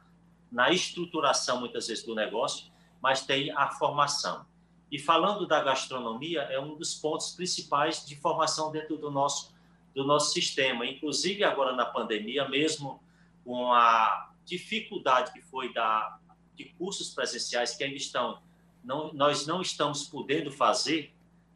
na 0.51 0.71
estruturação, 0.71 1.59
muitas 1.59 1.87
vezes, 1.87 2.03
do 2.03 2.13
negócio, 2.13 2.71
mas 3.01 3.25
tem 3.25 3.51
a 3.51 3.69
formação. 3.69 4.45
E 4.91 4.99
falando 4.99 5.47
da 5.47 5.63
gastronomia, 5.63 6.41
é 6.43 6.59
um 6.59 6.75
dos 6.75 6.93
pontos 6.93 7.31
principais 7.31 8.05
de 8.05 8.15
formação 8.15 8.71
dentro 8.71 8.97
do 8.97 9.09
nosso 9.09 9.53
do 9.93 10.03
nosso 10.03 10.33
sistema. 10.33 10.85
Inclusive, 10.85 11.43
agora 11.43 11.75
na 11.75 11.85
pandemia, 11.85 12.47
mesmo 12.47 13.01
com 13.43 13.71
a 13.71 14.31
dificuldade 14.45 15.31
que 15.31 15.41
foi 15.41 15.71
da, 15.71 16.17
de 16.55 16.65
cursos 16.77 17.13
presenciais 17.13 17.75
que 17.75 17.83
ainda 17.83 17.95
estão, 17.95 18.41
não, 18.83 19.13
nós 19.13 19.45
não 19.45 19.61
estamos 19.61 20.03
podendo 20.03 20.51
fazer 20.51 21.13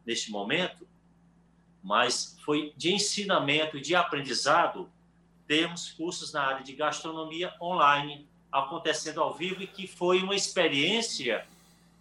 neste 0.08 0.30
momento, 0.30 0.88
mas 1.82 2.34
foi 2.42 2.72
de 2.78 2.94
ensinamento, 2.94 3.78
de 3.78 3.94
aprendizado, 3.94 4.90
temos 5.46 5.92
cursos 5.92 6.32
na 6.32 6.42
área 6.44 6.64
de 6.64 6.72
gastronomia 6.72 7.52
online 7.60 8.26
acontecendo 8.50 9.20
ao 9.20 9.34
vivo 9.34 9.62
e 9.62 9.66
que 9.66 9.86
foi 9.86 10.22
uma 10.22 10.34
experiência 10.34 11.46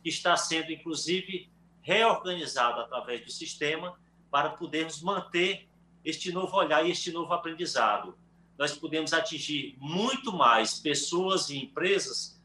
que 0.02 0.08
está 0.08 0.38
sendo, 0.38 0.72
inclusive, 0.72 1.50
reorganizada 1.82 2.84
através 2.84 3.26
do 3.26 3.30
sistema 3.30 4.00
para 4.32 4.52
podermos 4.52 5.02
manter 5.02 5.68
este 6.06 6.32
novo 6.32 6.56
olhar 6.56 6.86
e 6.86 6.92
este 6.92 7.12
novo 7.12 7.34
aprendizado. 7.34 8.18
Nós 8.58 8.72
podemos 8.74 9.12
atingir 9.12 9.76
muito 9.80 10.32
mais 10.32 10.80
pessoas 10.80 11.50
e 11.50 11.58
empresas 11.58 12.42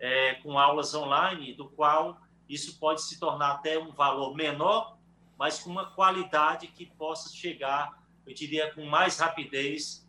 é, 0.00 0.34
com 0.34 0.58
aulas 0.58 0.92
online, 0.92 1.54
do 1.54 1.68
qual 1.68 2.20
isso 2.48 2.80
pode 2.80 3.00
se 3.02 3.20
tornar 3.20 3.52
até 3.52 3.78
um 3.78 3.92
valor 3.92 4.34
menor, 4.34 4.94
mas 5.38 5.58
com 5.58 5.70
uma 5.70 5.90
qualidade 5.90 6.66
que 6.68 6.86
possa 6.86 7.34
chegar, 7.34 8.02
eu 8.26 8.34
diria, 8.34 8.72
com 8.72 8.84
mais 8.84 9.18
rapidez 9.18 10.08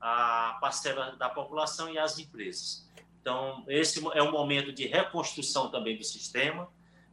à 0.00 0.58
parcela 0.60 1.16
da 1.16 1.28
população 1.28 1.92
e 1.92 1.98
às 1.98 2.18
empresas. 2.18 2.88
Então, 3.20 3.64
esse 3.68 4.04
é 4.14 4.22
um 4.22 4.32
momento 4.32 4.72
de 4.72 4.86
reconstrução 4.86 5.70
também 5.70 5.96
do 5.96 6.02
sistema, 6.02 6.68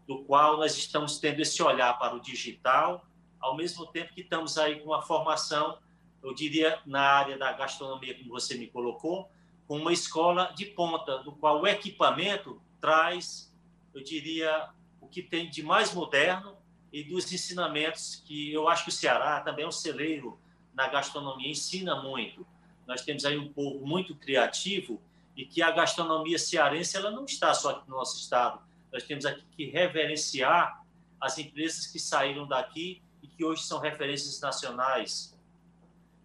do 0.08 0.24
qual 0.24 0.58
nós 0.58 0.76
estamos 0.76 1.20
tendo 1.20 1.40
esse 1.40 1.62
olhar 1.62 1.98
para 2.00 2.16
o 2.16 2.20
digital, 2.20 3.06
ao 3.40 3.56
mesmo 3.56 3.86
tempo 3.86 4.14
que 4.14 4.22
estamos 4.22 4.58
aí 4.58 4.80
com 4.80 4.88
uma 4.90 5.04
formação, 5.04 5.78
eu 6.24 6.34
diria, 6.34 6.82
na 6.86 7.02
área 7.02 7.38
da 7.38 7.54
gastronomia, 7.54 8.18
como 8.18 8.32
você 8.32 8.58
me 8.58 8.68
colocou, 8.68 9.30
com 9.68 9.78
uma 9.78 9.94
escola 9.94 10.52
de 10.56 10.66
ponta, 10.66 11.20
do 11.20 11.32
qual 11.34 11.62
o 11.62 11.68
equipamento 11.68 12.60
traz, 12.82 13.56
eu 13.94 14.04
diria, 14.04 14.70
o 15.00 15.08
que 15.08 15.22
tem 15.22 15.48
de 15.50 15.62
mais 15.62 15.94
moderno 15.94 16.58
e 16.92 17.04
dos 17.04 17.32
ensinamentos 17.32 18.24
que 18.26 18.52
eu 18.52 18.68
acho 18.68 18.84
que 18.84 18.90
o 18.90 18.94
Ceará 18.94 19.42
também 19.42 19.66
é 19.66 19.68
um 19.68 19.72
celeiro 19.72 20.40
na 20.74 20.88
gastronomia, 20.88 21.50
ensina 21.50 22.02
muito. 22.02 22.46
Nós 22.88 23.02
temos 23.02 23.26
aí 23.26 23.38
um 23.38 23.52
povo 23.52 23.86
muito 23.86 24.16
criativo 24.16 25.02
e 25.36 25.46
que 25.46 25.62
a 25.62 25.72
gastronomia 25.72 26.40
cearense 26.40 26.98
ela 26.98 27.12
não 27.12 27.26
está 27.26 27.54
só 27.54 27.72
aqui 27.72 27.90
no 27.90 27.96
nosso 27.96 28.20
estado. 28.20 28.62
Nós 28.92 29.04
temos 29.04 29.26
aqui 29.26 29.44
que 29.56 29.66
reverenciar 29.66 30.84
as 31.22 31.38
empresas 31.38 31.86
que 31.86 32.00
saíram 32.00 32.48
daqui 32.48 33.02
que 33.40 33.46
hoje 33.46 33.64
são 33.64 33.80
referências 33.80 34.42
nacionais. 34.42 35.34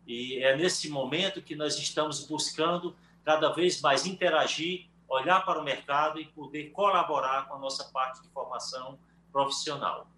E 0.05 0.39
é 0.39 0.57
nesse 0.57 0.89
momento 0.89 1.41
que 1.41 1.55
nós 1.55 1.79
estamos 1.79 2.27
buscando 2.27 2.97
cada 3.25 3.53
vez 3.53 3.81
mais 3.81 4.05
interagir, 4.05 4.89
olhar 5.09 5.45
para 5.45 5.61
o 5.61 5.65
mercado 5.65 6.21
e 6.21 6.25
poder 6.25 6.71
colaborar 6.73 7.47
com 7.47 7.55
a 7.55 7.59
nossa 7.59 7.85
parte 7.85 8.21
de 8.21 8.29
formação 8.31 8.99
profissional. 9.31 10.09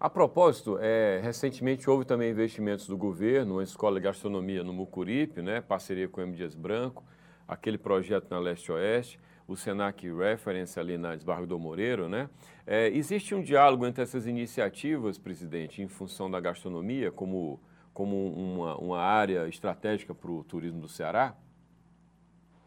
A 0.00 0.08
propósito, 0.08 0.78
é, 0.80 1.20
recentemente 1.22 1.88
houve 1.88 2.06
também 2.06 2.30
investimentos 2.30 2.86
do 2.86 2.96
governo, 2.96 3.56
uma 3.56 3.62
escola 3.62 4.00
de 4.00 4.04
gastronomia 4.04 4.64
no 4.64 4.72
Mucuripe, 4.72 5.42
né, 5.42 5.60
parceria 5.60 6.08
com 6.08 6.22
o 6.22 6.24
M. 6.24 6.34
Dias 6.34 6.54
Branco, 6.54 7.04
aquele 7.46 7.76
projeto 7.76 8.30
na 8.30 8.38
Leste-Oeste 8.38 9.20
o 9.50 9.56
Senac 9.56 10.08
Reference 10.08 10.78
ali 10.78 10.96
na 10.96 11.12
Esbarro 11.12 11.44
do 11.44 11.58
Moreiro, 11.58 12.08
né? 12.08 12.30
É, 12.64 12.86
existe 12.88 13.34
um 13.34 13.42
diálogo 13.42 13.84
entre 13.84 14.00
essas 14.00 14.24
iniciativas, 14.24 15.18
presidente, 15.18 15.82
em 15.82 15.88
função 15.88 16.30
da 16.30 16.38
gastronomia 16.38 17.10
como, 17.10 17.60
como 17.92 18.32
uma, 18.32 18.76
uma 18.76 19.00
área 19.00 19.48
estratégica 19.48 20.14
para 20.14 20.30
o 20.30 20.44
turismo 20.44 20.80
do 20.80 20.88
Ceará? 20.88 21.34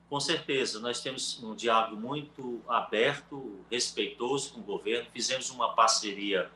Com 0.09 0.19
certeza, 0.19 0.79
nós 0.81 1.01
temos 1.01 1.41
um 1.41 1.55
diálogo 1.55 1.95
muito 1.95 2.61
aberto, 2.67 3.61
respeitoso 3.71 4.53
com 4.53 4.59
o 4.59 4.63
governo. 4.63 5.07
Fizemos 5.13 5.49
uma 5.51 5.73
parceria 5.73 6.51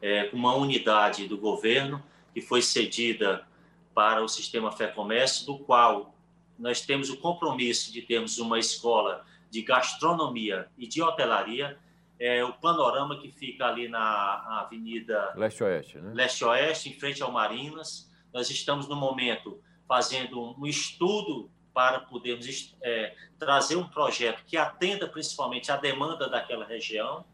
é, 0.00 0.30
uma 0.32 0.54
unidade 0.54 1.26
do 1.26 1.36
governo 1.36 2.02
que 2.32 2.40
foi 2.40 2.62
cedida 2.62 3.46
para 3.94 4.22
o 4.22 4.28
sistema 4.28 4.70
Fé 4.70 4.86
Comércio, 4.86 5.46
do 5.46 5.58
qual 5.58 6.14
nós 6.58 6.80
temos 6.80 7.10
o 7.10 7.16
compromisso 7.16 7.92
de 7.92 8.02
termos 8.02 8.38
uma 8.38 8.58
escola 8.58 9.24
de 9.50 9.62
gastronomia 9.62 10.68
e 10.76 10.86
de 10.86 11.02
hotelaria. 11.02 11.78
É, 12.20 12.44
o 12.44 12.52
panorama 12.52 13.16
que 13.18 13.30
fica 13.30 13.66
ali 13.66 13.88
na 13.88 14.62
Avenida 14.64 15.32
Leste-Oeste, 15.36 15.98
né? 15.98 16.12
Leste-Oeste, 16.14 16.88
em 16.88 16.92
frente 16.92 17.22
ao 17.22 17.30
Marinas. 17.30 18.10
Nós 18.32 18.50
estamos, 18.50 18.88
no 18.88 18.96
momento, 18.96 19.60
fazendo 19.86 20.54
um 20.58 20.66
estudo 20.66 21.48
para 21.72 22.00
podermos 22.00 22.76
é, 22.82 23.14
trazer 23.38 23.76
um 23.76 23.86
projeto 23.86 24.44
que 24.44 24.56
atenda 24.56 25.06
principalmente 25.06 25.70
a 25.70 25.76
demanda 25.76 26.28
daquela 26.28 26.64
região. 26.64 27.24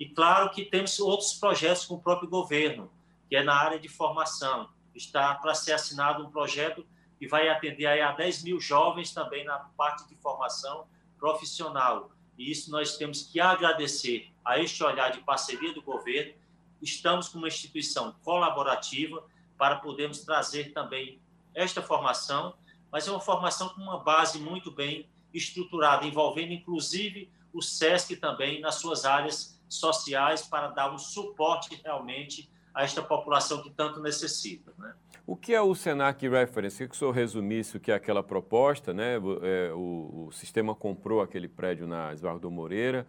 E 0.00 0.08
claro 0.08 0.48
que 0.48 0.64
temos 0.64 0.98
outros 0.98 1.34
projetos 1.34 1.84
com 1.84 1.96
o 1.96 2.00
próprio 2.00 2.26
governo, 2.26 2.90
que 3.28 3.36
é 3.36 3.44
na 3.44 3.54
área 3.54 3.78
de 3.78 3.86
formação. 3.86 4.70
Está 4.94 5.34
para 5.34 5.54
ser 5.54 5.72
assinado 5.72 6.24
um 6.24 6.30
projeto 6.30 6.86
que 7.18 7.28
vai 7.28 7.50
atender 7.50 7.86
a 7.86 8.12
10 8.12 8.44
mil 8.44 8.58
jovens 8.58 9.12
também 9.12 9.44
na 9.44 9.58
parte 9.58 10.08
de 10.08 10.16
formação 10.16 10.86
profissional. 11.18 12.10
E 12.38 12.50
isso 12.50 12.70
nós 12.70 12.96
temos 12.96 13.24
que 13.24 13.38
agradecer 13.38 14.32
a 14.42 14.58
este 14.58 14.82
olhar 14.82 15.10
de 15.10 15.20
parceria 15.20 15.74
do 15.74 15.82
governo. 15.82 16.32
Estamos 16.80 17.28
com 17.28 17.36
uma 17.36 17.48
instituição 17.48 18.16
colaborativa 18.24 19.22
para 19.58 19.76
podermos 19.76 20.20
trazer 20.20 20.72
também 20.72 21.20
esta 21.54 21.82
formação, 21.82 22.54
mas 22.90 23.06
é 23.06 23.10
uma 23.10 23.20
formação 23.20 23.68
com 23.68 23.82
uma 23.82 23.98
base 24.02 24.38
muito 24.38 24.70
bem 24.70 25.06
estruturada, 25.34 26.06
envolvendo 26.06 26.54
inclusive 26.54 27.30
o 27.52 27.60
SESC 27.60 28.16
também 28.16 28.62
nas 28.62 28.76
suas 28.76 29.04
áreas 29.04 29.59
sociais 29.74 30.42
para 30.42 30.68
dar 30.68 30.92
um 30.92 30.98
suporte 30.98 31.80
realmente 31.84 32.50
a 32.74 32.84
esta 32.84 33.02
população 33.02 33.62
que 33.62 33.70
tanto 33.70 34.00
necessita. 34.00 34.72
Né? 34.78 34.92
O 35.26 35.36
que 35.36 35.54
é 35.54 35.60
o 35.60 35.74
Senac 35.74 36.26
Reference? 36.28 36.76
Queria 36.76 36.88
que 36.88 36.94
o 36.94 36.98
senhor 36.98 37.12
resumisse 37.12 37.76
o 37.76 37.80
que 37.80 37.90
é 37.90 37.94
aquela 37.94 38.22
proposta. 38.22 38.92
Né? 38.92 39.14
É, 39.42 39.72
o, 39.72 40.26
o 40.28 40.32
sistema 40.32 40.74
comprou 40.74 41.20
aquele 41.20 41.48
prédio 41.48 41.86
na 41.86 42.12
Esbarro 42.12 42.50
Moreira, 42.50 43.06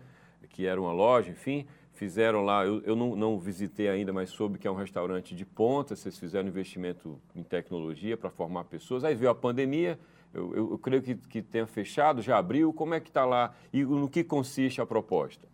que 0.49 0.65
era 0.65 0.79
uma 0.79 0.91
loja, 0.91 1.31
enfim, 1.31 1.65
fizeram 1.93 2.43
lá, 2.43 2.65
eu, 2.65 2.81
eu 2.81 2.95
não, 2.95 3.15
não, 3.15 3.39
visitei 3.39 3.87
ainda, 3.87 4.11
mas 4.11 4.29
soube 4.29 4.57
que 4.57 4.67
é 4.67 4.71
um 4.71 4.75
restaurante 4.75 5.35
de 5.35 5.45
ponta, 5.45 5.95
vocês 5.95 6.17
fizeram 6.17 6.47
investimento 6.47 7.21
em 7.35 7.43
tecnologia 7.43 8.17
para 8.17 8.29
formar 8.29 8.65
pessoas, 8.65 9.03
aí 9.03 9.15
veio 9.15 9.31
a 9.31 9.35
pandemia, 9.35 9.99
eu, 10.33 10.55
eu, 10.55 10.71
eu 10.71 10.79
creio 10.79 11.01
que, 11.01 11.15
que 11.15 11.41
tenha 11.41 11.67
fechado, 11.67 12.21
já 12.21 12.37
abriu, 12.37 12.73
como 12.73 12.93
é 12.93 12.99
que 12.99 13.09
está 13.09 13.25
lá 13.25 13.53
e 13.71 13.83
no 13.83 14.09
que 14.09 14.23
consiste 14.23 14.81
a 14.81 14.85
proposta? 14.85 15.47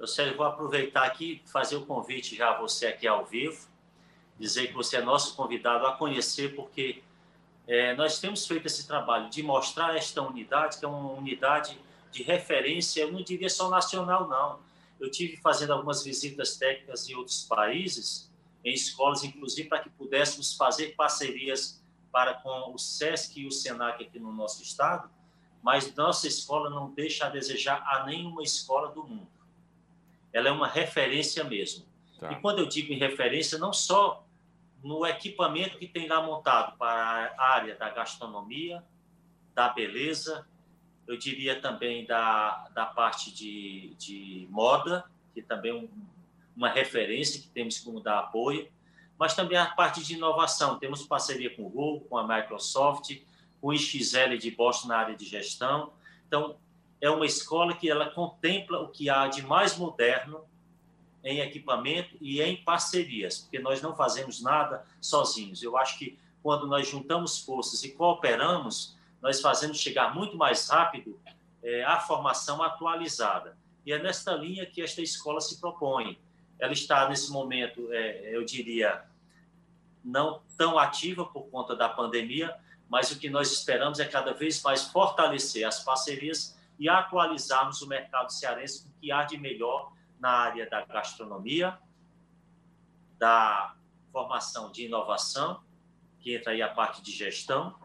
Eu 0.00 0.06
sei, 0.06 0.32
vou 0.32 0.46
aproveitar 0.46 1.04
aqui 1.04 1.42
fazer 1.44 1.76
o 1.76 1.84
convite 1.84 2.34
já 2.34 2.52
a 2.52 2.58
você 2.58 2.86
aqui 2.86 3.06
ao 3.06 3.26
vivo, 3.26 3.68
dizer 4.38 4.68
que 4.68 4.72
você 4.72 4.96
é 4.96 5.02
nosso 5.02 5.36
convidado 5.36 5.86
a 5.86 5.92
conhecer, 5.92 6.56
porque 6.56 7.02
é, 7.68 7.94
nós 7.94 8.18
temos 8.18 8.46
feito 8.46 8.64
esse 8.64 8.86
trabalho 8.86 9.28
de 9.28 9.42
mostrar 9.42 9.94
esta 9.94 10.22
unidade, 10.22 10.78
que 10.78 10.86
é 10.86 10.88
uma 10.88 11.12
unidade 11.12 11.78
de 12.10 12.22
referência, 12.22 13.02
eu 13.02 13.12
não 13.12 13.22
diria 13.22 13.50
só 13.50 13.68
nacional, 13.68 14.26
não. 14.26 14.58
Eu 14.98 15.10
tive 15.10 15.36
fazendo 15.36 15.74
algumas 15.74 16.02
visitas 16.02 16.56
técnicas 16.56 17.06
em 17.06 17.14
outros 17.14 17.44
países, 17.44 18.32
em 18.64 18.72
escolas, 18.72 19.22
inclusive, 19.22 19.68
para 19.68 19.80
que 19.80 19.90
pudéssemos 19.90 20.54
fazer 20.54 20.94
parcerias 20.96 21.78
para 22.10 22.32
com 22.32 22.72
o 22.72 22.78
SESC 22.78 23.40
e 23.42 23.46
o 23.46 23.52
SENAC 23.52 24.02
aqui 24.02 24.18
no 24.18 24.32
nosso 24.32 24.62
estado, 24.62 25.10
mas 25.62 25.94
nossa 25.94 26.26
escola 26.26 26.70
não 26.70 26.90
deixa 26.90 27.26
a 27.26 27.28
desejar 27.28 27.82
a 27.86 28.06
nenhuma 28.06 28.42
escola 28.42 28.88
do 28.88 29.04
mundo. 29.04 29.39
Ela 30.32 30.48
é 30.48 30.52
uma 30.52 30.68
referência 30.68 31.42
mesmo. 31.44 31.86
Tá. 32.18 32.32
E 32.32 32.36
quando 32.36 32.60
eu 32.60 32.66
digo 32.66 32.92
em 32.92 32.98
referência, 32.98 33.58
não 33.58 33.72
só 33.72 34.26
no 34.82 35.06
equipamento 35.06 35.78
que 35.78 35.86
tem 35.86 36.08
lá 36.08 36.22
montado 36.22 36.76
para 36.78 37.34
a 37.38 37.54
área 37.54 37.74
da 37.76 37.90
gastronomia, 37.90 38.82
da 39.54 39.68
beleza, 39.68 40.46
eu 41.06 41.16
diria 41.16 41.60
também 41.60 42.06
da, 42.06 42.68
da 42.74 42.86
parte 42.86 43.34
de, 43.34 43.94
de 43.98 44.46
moda, 44.50 45.04
que 45.34 45.42
também 45.42 45.72
é 45.72 45.74
um, 45.74 45.88
uma 46.56 46.68
referência 46.68 47.40
que 47.40 47.48
temos 47.48 47.78
como 47.78 48.00
dar 48.00 48.20
apoio, 48.20 48.70
mas 49.18 49.34
também 49.34 49.58
a 49.58 49.66
parte 49.66 50.02
de 50.02 50.14
inovação. 50.14 50.78
Temos 50.78 51.06
parceria 51.06 51.54
com 51.54 51.66
o 51.66 51.68
Google, 51.68 52.06
com 52.08 52.16
a 52.16 52.26
Microsoft, 52.26 53.18
com 53.60 53.68
o 53.68 53.76
XL 53.76 54.36
de 54.38 54.50
Boston 54.50 54.88
na 54.88 54.96
área 54.96 55.16
de 55.16 55.26
gestão. 55.26 55.92
Então, 56.26 56.56
é 57.00 57.10
uma 57.10 57.26
escola 57.26 57.74
que 57.74 57.88
ela 57.88 58.10
contempla 58.10 58.80
o 58.80 58.88
que 58.88 59.08
há 59.08 59.26
de 59.26 59.42
mais 59.42 59.76
moderno 59.76 60.44
em 61.24 61.40
equipamento 61.40 62.16
e 62.20 62.40
em 62.40 62.56
parcerias, 62.62 63.38
porque 63.38 63.58
nós 63.58 63.80
não 63.80 63.94
fazemos 63.94 64.40
nada 64.42 64.84
sozinhos. 65.00 65.62
Eu 65.62 65.76
acho 65.76 65.98
que 65.98 66.18
quando 66.42 66.66
nós 66.66 66.88
juntamos 66.88 67.38
forças 67.38 67.82
e 67.84 67.92
cooperamos, 67.92 68.96
nós 69.20 69.40
fazemos 69.40 69.78
chegar 69.78 70.14
muito 70.14 70.36
mais 70.36 70.68
rápido 70.68 71.18
é, 71.62 71.84
a 71.84 72.00
formação 72.00 72.62
atualizada. 72.62 73.56
E 73.84 73.92
é 73.92 73.98
nesta 73.98 74.32
linha 74.32 74.64
que 74.64 74.82
esta 74.82 75.02
escola 75.02 75.40
se 75.40 75.60
propõe. 75.60 76.18
Ela 76.58 76.72
está, 76.72 77.08
nesse 77.08 77.30
momento, 77.30 77.92
é, 77.92 78.34
eu 78.34 78.44
diria, 78.44 79.02
não 80.02 80.42
tão 80.56 80.78
ativa 80.78 81.24
por 81.24 81.44
conta 81.50 81.76
da 81.76 81.88
pandemia, 81.88 82.54
mas 82.88 83.10
o 83.10 83.18
que 83.18 83.28
nós 83.28 83.52
esperamos 83.52 84.00
é 84.00 84.04
cada 84.06 84.32
vez 84.32 84.62
mais 84.62 84.84
fortalecer 84.84 85.66
as 85.66 85.82
parcerias 85.82 86.58
e 86.80 86.88
atualizarmos 86.88 87.82
o 87.82 87.86
mercado 87.86 88.32
cearense 88.32 88.82
com 88.82 88.88
o 88.88 88.92
que 88.98 89.12
há 89.12 89.24
de 89.24 89.36
melhor 89.36 89.92
na 90.18 90.30
área 90.30 90.68
da 90.68 90.82
gastronomia, 90.86 91.78
da 93.18 93.76
formação 94.10 94.72
de 94.72 94.86
inovação, 94.86 95.62
que 96.20 96.34
entra 96.34 96.52
aí 96.52 96.62
a 96.62 96.68
parte 96.68 97.02
de 97.02 97.12
gestão, 97.12 97.78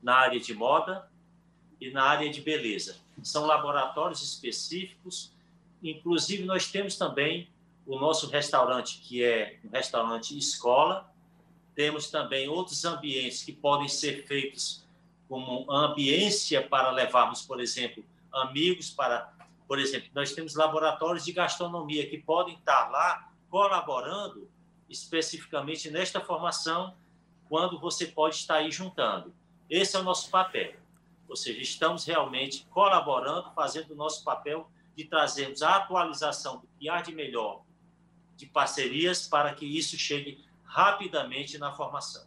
na 0.00 0.14
área 0.14 0.38
de 0.38 0.54
moda 0.54 1.10
e 1.80 1.90
na 1.90 2.04
área 2.04 2.30
de 2.30 2.40
beleza. 2.40 2.96
São 3.24 3.44
laboratórios 3.44 4.22
específicos, 4.22 5.32
inclusive 5.82 6.44
nós 6.44 6.70
temos 6.70 6.96
também 6.96 7.50
o 7.84 7.98
nosso 7.98 8.28
restaurante, 8.28 9.00
que 9.00 9.24
é 9.24 9.58
um 9.64 9.70
restaurante 9.70 10.38
escola, 10.38 11.12
temos 11.74 12.08
também 12.08 12.48
outros 12.48 12.84
ambientes 12.84 13.42
que 13.42 13.52
podem 13.52 13.88
ser 13.88 14.26
feitos 14.26 14.85
como 15.28 15.70
ambiência 15.70 16.66
para 16.66 16.90
levarmos, 16.90 17.42
por 17.42 17.60
exemplo, 17.60 18.04
amigos 18.32 18.90
para 18.90 19.34
por 19.66 19.80
exemplo, 19.80 20.08
nós 20.14 20.32
temos 20.32 20.54
laboratórios 20.54 21.24
de 21.24 21.32
gastronomia 21.32 22.08
que 22.08 22.18
podem 22.18 22.54
estar 22.54 22.88
lá 22.88 23.32
colaborando 23.50 24.48
especificamente 24.88 25.90
nesta 25.90 26.20
formação, 26.20 26.94
quando 27.48 27.78
você 27.78 28.06
pode 28.06 28.36
estar 28.36 28.56
aí 28.56 28.70
juntando. 28.70 29.34
Esse 29.68 29.96
é 29.96 29.98
o 29.98 30.04
nosso 30.04 30.30
papel. 30.30 30.74
Ou 31.28 31.34
seja, 31.34 31.60
estamos 31.60 32.04
realmente 32.04 32.64
colaborando, 32.70 33.50
fazendo 33.52 33.92
o 33.92 33.96
nosso 33.96 34.22
papel 34.22 34.70
de 34.96 35.04
trazermos 35.04 35.62
a 35.62 35.76
atualização 35.76 36.58
do 36.58 36.68
que 36.78 36.88
há 36.88 37.02
de 37.02 37.12
melhor 37.12 37.62
de 38.36 38.46
parcerias 38.46 39.26
para 39.26 39.54
que 39.54 39.64
isso 39.64 39.96
chegue 39.96 40.44
rapidamente 40.62 41.58
na 41.58 41.72
formação. 41.72 42.26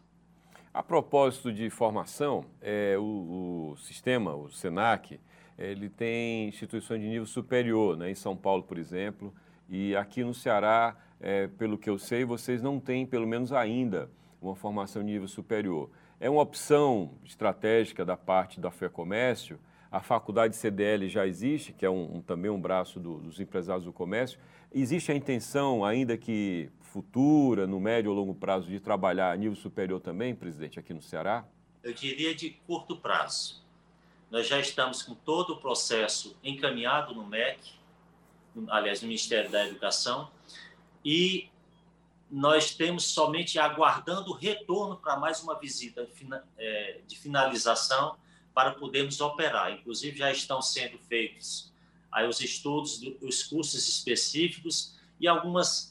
A 0.80 0.82
propósito 0.82 1.52
de 1.52 1.70
formação, 1.70 2.46
é, 2.62 2.96
o, 2.98 3.74
o 3.74 3.78
sistema, 3.80 4.34
o 4.34 4.50
SENAC, 4.50 5.20
ele 5.58 5.90
tem 5.90 6.48
instituições 6.48 7.02
de 7.02 7.08
nível 7.10 7.26
superior, 7.26 7.98
né? 7.98 8.10
em 8.10 8.16
São 8.16 8.34
Paulo, 8.34 8.64
por 8.64 8.78
exemplo, 8.78 9.34
e 9.68 9.94
aqui 9.94 10.24
no 10.24 10.34
Ceará, 10.34 10.96
é, 11.20 11.48
pelo 11.48 11.78
que 11.78 11.90
eu 11.90 12.00
sei, 12.00 12.24
vocês 12.24 12.62
não 12.62 12.80
têm, 12.80 13.06
pelo 13.06 13.28
menos 13.28 13.52
ainda, 13.52 14.10
uma 14.42 14.56
formação 14.56 15.04
de 15.04 15.12
nível 15.12 15.28
superior. 15.28 15.90
É 16.18 16.30
uma 16.30 16.42
opção 16.42 17.12
estratégica 17.26 18.06
da 18.06 18.16
parte 18.16 18.62
da 18.62 18.72
Fé 18.72 18.88
Comércio. 18.88 19.60
A 19.92 20.00
faculdade 20.00 20.56
CDL 20.56 21.10
já 21.10 21.28
existe, 21.28 21.74
que 21.74 21.86
é 21.86 21.90
um, 21.90 22.16
um 22.16 22.22
também 22.22 22.50
um 22.50 22.62
braço 22.62 23.02
do, 23.02 23.20
dos 23.20 23.38
empresários 23.38 23.84
do 23.84 23.92
comércio. 23.92 24.40
Existe 24.74 25.12
a 25.12 25.16
intenção, 25.16 25.84
ainda 25.84 26.16
que 26.16 26.70
futura, 26.92 27.66
no 27.66 27.80
médio 27.80 28.12
ou 28.12 28.18
longo 28.18 28.34
prazo, 28.34 28.68
de 28.68 28.80
trabalhar 28.80 29.32
a 29.32 29.36
nível 29.36 29.56
superior 29.56 30.00
também, 30.00 30.36
presidente, 30.36 30.80
aqui 30.80 30.94
no 30.94 31.02
Ceará? 31.02 31.46
Eu 31.84 31.94
diria 31.94 32.36
de 32.36 32.52
curto 32.68 32.98
prazo. 32.98 33.64
Nós 34.30 34.48
já 34.48 34.60
estamos 34.60 35.02
com 35.02 35.16
todo 35.16 35.54
o 35.54 35.58
processo 35.58 36.36
encaminhado 36.44 37.14
no 37.14 37.26
MEC, 37.26 37.60
aliás, 38.70 39.02
no 39.02 39.08
Ministério 39.08 39.50
da 39.50 39.66
Educação, 39.66 40.30
e 41.04 41.50
nós 42.30 42.76
temos 42.76 43.06
somente 43.06 43.58
aguardando 43.58 44.32
o 44.32 44.34
retorno 44.34 44.98
para 44.98 45.18
mais 45.18 45.42
uma 45.42 45.58
visita 45.58 46.08
é, 46.58 47.02
de 47.08 47.18
finalização 47.18 48.18
para 48.54 48.72
podermos 48.72 49.20
operar. 49.22 49.72
Inclusive, 49.72 50.18
já 50.18 50.32
estão 50.32 50.62
sendo 50.62 50.98
feitos 51.00 51.72
aí 52.12 52.28
os 52.28 52.42
estudos, 52.42 53.02
os 53.22 53.44
cursos 53.44 53.88
específicos 53.88 54.96
e 55.20 55.28
algumas 55.28 55.89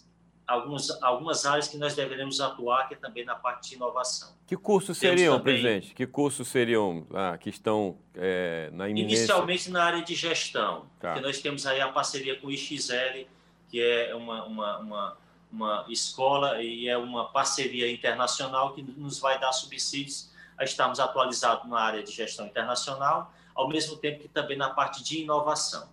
alguns, 0.49 0.91
algumas 1.03 1.45
áreas 1.45 1.69
que 1.69 1.77
nós 1.77 1.95
deveremos 1.95 2.41
atuar, 2.41 2.89
que 2.89 2.95
é 2.95 2.97
também 2.97 3.25
na 3.25 3.35
parte 3.35 3.69
de 3.69 3.77
inovação. 3.77 4.35
Que 4.47 4.57
cursos 4.57 4.97
seriam, 4.97 5.39
também, 5.39 5.61
presidente? 5.61 5.95
Que 5.95 6.07
cursos 6.07 6.49
seriam 6.49 7.07
ah, 7.15 7.37
que 7.37 7.51
estão 7.51 7.99
é, 8.15 8.71
na 8.73 8.89
iminência? 8.89 9.19
Inicialmente 9.19 9.71
na 9.71 9.85
área 9.85 10.03
de 10.03 10.15
gestão, 10.15 10.87
tá. 10.99 11.13
porque 11.13 11.21
nós 11.21 11.39
temos 11.41 11.67
aí 11.67 11.81
a 11.83 11.89
parceria 11.89 12.41
com 12.41 12.47
o 12.47 12.51
IXL, 12.51 13.27
que 13.69 13.83
é 13.83 14.15
uma, 14.15 14.45
uma, 14.47 14.79
uma, 14.79 15.17
uma 15.53 15.87
escola 15.91 16.63
e 16.63 16.89
é 16.89 16.97
uma 16.97 17.29
parceria 17.31 17.93
internacional 17.93 18.73
que 18.73 18.83
nos 18.83 19.19
vai 19.19 19.39
dar 19.39 19.53
subsídios 19.53 20.31
a 20.57 20.65
estarmos 20.65 20.99
atualizados 20.99 21.69
na 21.69 21.79
área 21.79 22.03
de 22.03 22.11
gestão 22.11 22.47
internacional, 22.47 23.33
ao 23.55 23.69
mesmo 23.69 23.97
tempo 23.97 24.23
que 24.23 24.29
também 24.29 24.57
na 24.57 24.71
parte 24.71 25.05
de 25.05 25.21
inovação. 25.21 25.91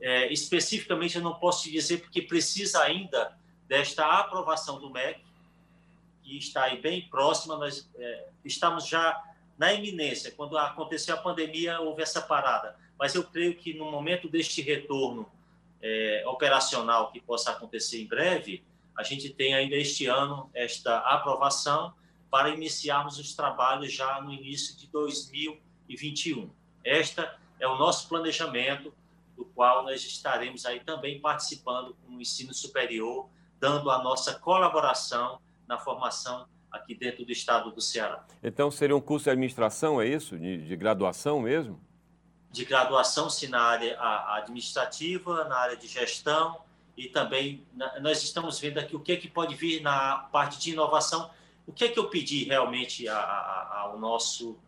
É, 0.00 0.32
especificamente, 0.32 1.16
eu 1.16 1.22
não 1.22 1.34
posso 1.34 1.64
te 1.64 1.70
dizer 1.70 1.98
porque 1.98 2.22
precisa 2.22 2.82
ainda 2.82 3.36
desta 3.72 4.04
aprovação 4.04 4.78
do 4.78 4.90
MEC, 4.90 5.24
que 6.22 6.36
está 6.36 6.64
aí 6.64 6.78
bem 6.78 7.08
próxima, 7.08 7.56
nós 7.56 7.88
é, 7.96 8.28
estamos 8.44 8.86
já 8.86 9.18
na 9.56 9.72
iminência. 9.72 10.30
Quando 10.30 10.58
aconteceu 10.58 11.14
a 11.14 11.18
pandemia, 11.18 11.80
houve 11.80 12.02
essa 12.02 12.20
parada. 12.20 12.76
Mas 12.98 13.14
eu 13.14 13.24
creio 13.24 13.56
que 13.56 13.72
no 13.72 13.90
momento 13.90 14.28
deste 14.28 14.60
retorno 14.60 15.26
é, 15.80 16.22
operacional 16.26 17.10
que 17.10 17.18
possa 17.18 17.50
acontecer 17.50 18.02
em 18.02 18.06
breve, 18.06 18.62
a 18.94 19.02
gente 19.02 19.30
tem 19.30 19.54
ainda 19.54 19.74
este 19.74 20.04
ano 20.04 20.50
esta 20.52 20.98
aprovação 20.98 21.94
para 22.30 22.50
iniciarmos 22.50 23.18
os 23.18 23.34
trabalhos 23.34 23.90
já 23.90 24.20
no 24.20 24.34
início 24.34 24.76
de 24.76 24.86
2021. 24.88 26.50
Esta 26.84 27.38
é 27.58 27.66
o 27.66 27.78
nosso 27.78 28.06
planejamento, 28.06 28.92
do 29.34 29.46
qual 29.46 29.82
nós 29.82 30.04
estaremos 30.04 30.66
aí 30.66 30.80
também 30.80 31.18
participando 31.18 31.96
com 32.04 32.16
o 32.16 32.20
ensino 32.20 32.52
superior 32.52 33.30
dando 33.62 33.92
a 33.92 34.02
nossa 34.02 34.34
colaboração 34.34 35.40
na 35.68 35.78
formação 35.78 36.48
aqui 36.68 36.96
dentro 36.96 37.24
do 37.24 37.30
estado 37.30 37.70
do 37.70 37.80
Ceará. 37.80 38.26
Então, 38.42 38.72
seria 38.72 38.96
um 38.96 39.00
curso 39.00 39.24
de 39.24 39.30
administração, 39.30 40.02
é 40.02 40.08
isso? 40.08 40.36
De, 40.36 40.66
de 40.66 40.74
graduação 40.74 41.40
mesmo? 41.40 41.80
De 42.50 42.64
graduação, 42.64 43.30
sim, 43.30 43.46
na 43.46 43.62
área 43.62 43.96
administrativa, 44.34 45.44
na 45.44 45.56
área 45.56 45.76
de 45.76 45.86
gestão 45.86 46.60
e 46.96 47.08
também 47.08 47.64
na, 47.72 48.00
nós 48.00 48.20
estamos 48.24 48.58
vendo 48.58 48.78
aqui 48.78 48.96
o 48.96 49.00
que, 49.00 49.12
é 49.12 49.16
que 49.16 49.28
pode 49.28 49.54
vir 49.54 49.80
na 49.80 50.18
parte 50.32 50.58
de 50.58 50.72
inovação. 50.72 51.30
O 51.64 51.72
que 51.72 51.84
é 51.84 51.88
que 51.88 51.98
eu 52.00 52.08
pedi 52.08 52.42
realmente 52.42 53.06
a, 53.06 53.16
a, 53.16 53.78
ao 53.82 53.98
nosso 53.98 54.58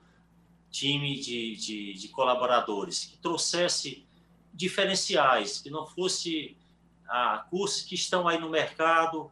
time 0.70 1.18
de, 1.18 1.56
de, 1.56 1.94
de 1.94 2.08
colaboradores? 2.08 3.06
Que 3.06 3.16
trouxesse 3.18 4.06
diferenciais, 4.52 5.60
que 5.60 5.68
não 5.68 5.84
fosse 5.84 6.56
a 7.08 7.46
cursos 7.50 7.82
que 7.82 7.94
estão 7.94 8.26
aí 8.26 8.38
no 8.38 8.50
mercado. 8.50 9.30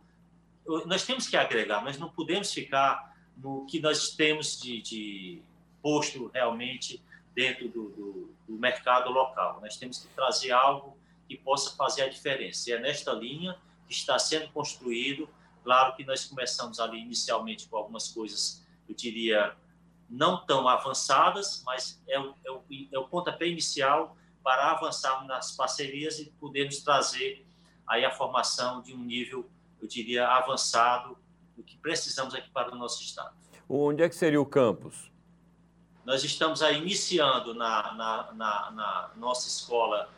Nós 0.86 1.04
temos 1.04 1.26
que 1.26 1.36
agregar, 1.36 1.82
nós 1.82 1.98
não 1.98 2.08
podemos 2.08 2.52
ficar 2.52 3.16
no 3.36 3.66
que 3.66 3.80
nós 3.80 4.10
temos 4.10 4.60
de, 4.60 4.80
de 4.82 5.42
posto 5.82 6.30
realmente 6.32 7.02
dentro 7.34 7.68
do, 7.68 7.88
do, 7.90 8.34
do, 8.46 8.54
mercado 8.54 9.10
local. 9.10 9.60
Nós 9.60 9.76
temos 9.76 9.98
que 9.98 10.08
trazer 10.08 10.52
algo 10.52 10.96
que 11.26 11.36
possa 11.36 11.74
fazer 11.74 12.02
a 12.02 12.08
diferença. 12.08 12.70
E 12.70 12.74
é 12.74 12.78
nesta 12.78 13.12
linha 13.12 13.58
que 13.88 13.94
está 13.94 14.18
sendo 14.18 14.48
construído. 14.52 15.28
Claro 15.64 15.96
que 15.96 16.04
nós 16.04 16.24
começamos 16.24 16.78
ali 16.78 17.00
inicialmente 17.00 17.68
com 17.68 17.76
algumas 17.76 18.08
coisas, 18.08 18.64
eu 18.88 18.94
diria, 18.94 19.56
não 20.10 20.44
tão 20.44 20.68
avançadas, 20.68 21.62
mas 21.64 22.02
é 22.06 22.18
o, 22.20 22.34
é 22.44 22.50
o, 22.50 22.62
é 22.92 22.98
o 22.98 23.08
pontapé 23.08 23.46
inicial 23.46 24.16
para 24.42 24.72
avançarmos 24.72 25.26
nas 25.26 25.52
parcerias 25.52 26.18
e 26.18 26.26
podermos 26.40 26.80
trazer 26.80 27.46
aí 27.86 28.04
a 28.04 28.10
formação 28.10 28.82
de 28.82 28.94
um 28.94 28.98
nível, 28.98 29.48
eu 29.80 29.88
diria, 29.88 30.28
avançado 30.28 31.16
do 31.56 31.62
que 31.62 31.76
precisamos 31.76 32.34
aqui 32.34 32.50
para 32.50 32.72
o 32.72 32.76
nosso 32.76 33.02
estado. 33.02 33.34
Onde 33.68 34.02
é 34.02 34.08
que 34.08 34.14
seria 34.14 34.40
o 34.40 34.46
campus? 34.46 35.10
Nós 36.04 36.24
estamos 36.24 36.62
aí 36.62 36.78
iniciando 36.78 37.54
na, 37.54 37.94
na, 37.94 38.32
na, 38.32 38.70
na 38.70 39.10
nossa 39.16 39.48
escola 39.48 40.08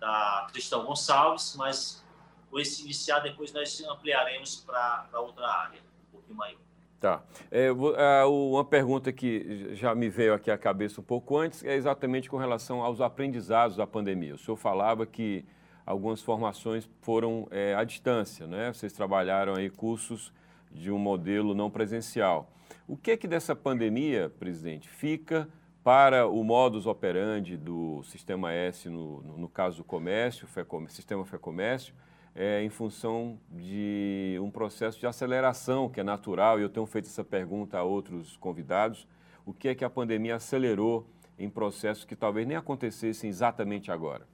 da 0.00 0.48
Cristão 0.52 0.84
Gonçalves, 0.84 1.54
mas 1.56 2.04
com 2.50 2.58
esse 2.58 2.82
iniciar 2.82 3.20
depois 3.20 3.52
nós 3.52 3.80
ampliaremos 3.84 4.56
para 4.56 5.08
outra 5.14 5.46
área, 5.46 5.80
um 6.08 6.12
pouquinho 6.12 6.36
maior. 6.36 6.58
Tá. 7.00 7.22
É, 7.50 7.66
é, 7.66 8.24
uma 8.24 8.64
pergunta 8.64 9.12
que 9.12 9.72
já 9.76 9.94
me 9.94 10.08
veio 10.08 10.34
aqui 10.34 10.50
à 10.50 10.58
cabeça 10.58 11.00
um 11.00 11.04
pouco 11.04 11.36
antes 11.36 11.62
é 11.62 11.76
exatamente 11.76 12.28
com 12.28 12.36
relação 12.36 12.82
aos 12.82 13.00
aprendizados 13.00 13.76
da 13.76 13.86
pandemia. 13.86 14.34
O 14.34 14.38
senhor 14.38 14.56
falava 14.56 15.06
que 15.06 15.44
algumas 15.88 16.20
formações 16.20 16.88
foram 17.00 17.48
é, 17.50 17.74
à 17.74 17.82
distância, 17.82 18.46
né? 18.46 18.70
Vocês 18.70 18.92
trabalharam 18.92 19.54
aí 19.54 19.70
cursos 19.70 20.30
de 20.70 20.92
um 20.92 20.98
modelo 20.98 21.54
não 21.54 21.70
presencial. 21.70 22.52
O 22.86 22.94
que 22.94 23.12
é 23.12 23.16
que 23.16 23.26
dessa 23.26 23.56
pandemia, 23.56 24.30
presidente, 24.38 24.86
fica 24.86 25.48
para 25.82 26.26
o 26.26 26.44
modus 26.44 26.86
operandi 26.86 27.56
do 27.56 28.02
Sistema 28.02 28.52
S, 28.52 28.90
no, 28.90 29.22
no, 29.22 29.48
caso 29.48 29.78
do 29.78 29.84
comércio, 29.84 30.46
Sistema 30.90 31.24
FEComércio, 31.24 31.94
é, 32.34 32.62
em 32.62 32.68
função 32.68 33.38
de 33.50 34.38
um 34.42 34.50
processo 34.50 35.00
de 35.00 35.06
aceleração 35.06 35.88
que 35.88 36.00
é 36.00 36.04
natural, 36.04 36.60
e 36.60 36.62
eu 36.62 36.68
tenho 36.68 36.84
feito 36.84 37.06
essa 37.06 37.24
pergunta 37.24 37.78
a 37.78 37.82
outros 37.82 38.36
convidados, 38.36 39.08
o 39.46 39.54
que 39.54 39.68
é 39.68 39.74
que 39.74 39.86
a 39.86 39.90
pandemia 39.90 40.36
acelerou 40.36 41.08
em 41.38 41.48
processos 41.48 42.04
que 42.04 42.14
talvez 42.14 42.46
nem 42.46 42.58
acontecessem 42.58 43.30
exatamente 43.30 43.90
agora? 43.90 44.26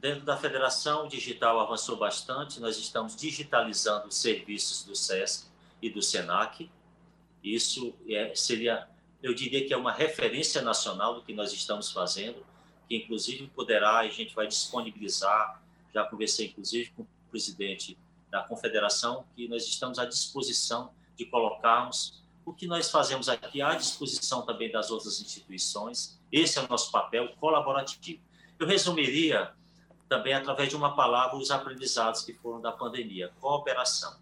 Dentro 0.00 0.24
da 0.24 0.34
federação, 0.34 1.04
o 1.04 1.08
digital 1.08 1.60
avançou 1.60 1.94
bastante. 1.94 2.58
Nós 2.58 2.78
estamos 2.78 3.14
digitalizando 3.14 4.08
os 4.08 4.16
serviços 4.16 4.82
do 4.82 4.96
SESC 4.96 5.46
e 5.82 5.90
do 5.90 6.00
SENAC. 6.00 6.70
Isso 7.44 7.94
é, 8.08 8.34
seria, 8.34 8.88
eu 9.22 9.34
diria 9.34 9.66
que 9.66 9.74
é 9.74 9.76
uma 9.76 9.92
referência 9.92 10.62
nacional 10.62 11.16
do 11.16 11.22
que 11.22 11.34
nós 11.34 11.52
estamos 11.52 11.92
fazendo, 11.92 12.42
que 12.88 12.96
inclusive 12.96 13.46
poderá, 13.48 13.98
a 13.98 14.08
gente 14.08 14.34
vai 14.34 14.46
disponibilizar, 14.46 15.62
já 15.92 16.02
conversei 16.04 16.46
inclusive 16.46 16.90
com 16.96 17.02
o 17.02 17.08
presidente 17.30 17.98
da 18.30 18.42
confederação, 18.42 19.26
que 19.36 19.46
nós 19.48 19.66
estamos 19.66 19.98
à 19.98 20.06
disposição 20.06 20.94
de 21.14 21.26
colocarmos 21.26 22.24
o 22.46 22.54
que 22.54 22.66
nós 22.66 22.90
fazemos 22.90 23.28
aqui 23.28 23.60
à 23.60 23.74
disposição 23.74 24.46
também 24.46 24.72
das 24.72 24.90
outras 24.90 25.20
instituições. 25.20 26.18
Esse 26.32 26.58
é 26.58 26.62
o 26.62 26.68
nosso 26.68 26.90
papel 26.90 27.34
colaborativo. 27.38 28.22
Eu 28.58 28.66
resumiria 28.66 29.54
também 30.10 30.34
através 30.34 30.68
de 30.68 30.74
uma 30.74 30.96
palavra 30.96 31.36
os 31.36 31.52
aprendizados 31.52 32.22
que 32.22 32.34
foram 32.34 32.60
da 32.60 32.72
pandemia, 32.72 33.32
cooperação. 33.40 34.18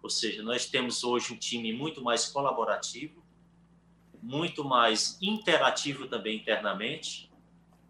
Ou 0.00 0.08
seja, 0.08 0.44
nós 0.44 0.66
temos 0.66 1.02
hoje 1.02 1.34
um 1.34 1.36
time 1.36 1.72
muito 1.72 2.00
mais 2.00 2.28
colaborativo, 2.28 3.20
muito 4.22 4.64
mais 4.64 5.18
interativo 5.20 6.06
também 6.06 6.36
internamente. 6.36 7.28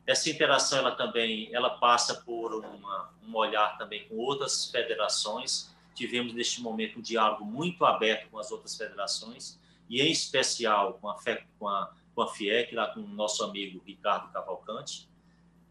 Essa 0.07 0.31
interação 0.31 0.79
ela 0.79 0.93
também 0.93 1.55
ela 1.55 1.69
passa 1.69 2.15
por 2.15 2.55
uma, 2.55 3.13
um 3.23 3.37
olhar 3.37 3.77
também 3.77 4.09
com 4.09 4.17
outras 4.17 4.71
federações. 4.71 5.71
Tivemos 5.95 6.33
neste 6.33 6.63
momento 6.63 6.99
um 6.99 7.03
diálogo 7.03 7.45
muito 7.45 7.85
aberto 7.85 8.31
com 8.31 8.39
as 8.39 8.51
outras 8.51 8.75
federações 8.75 9.61
e 9.87 10.01
em 10.01 10.11
especial 10.11 10.95
com 10.95 11.11
a, 11.11 11.17
com 11.59 11.69
a, 11.69 11.93
com 12.15 12.23
a 12.23 12.29
FIEC, 12.29 12.75
lá 12.75 12.87
com 12.87 13.01
o 13.01 13.07
nosso 13.07 13.45
amigo 13.45 13.83
Ricardo 13.85 14.33
Cavalcante 14.33 15.12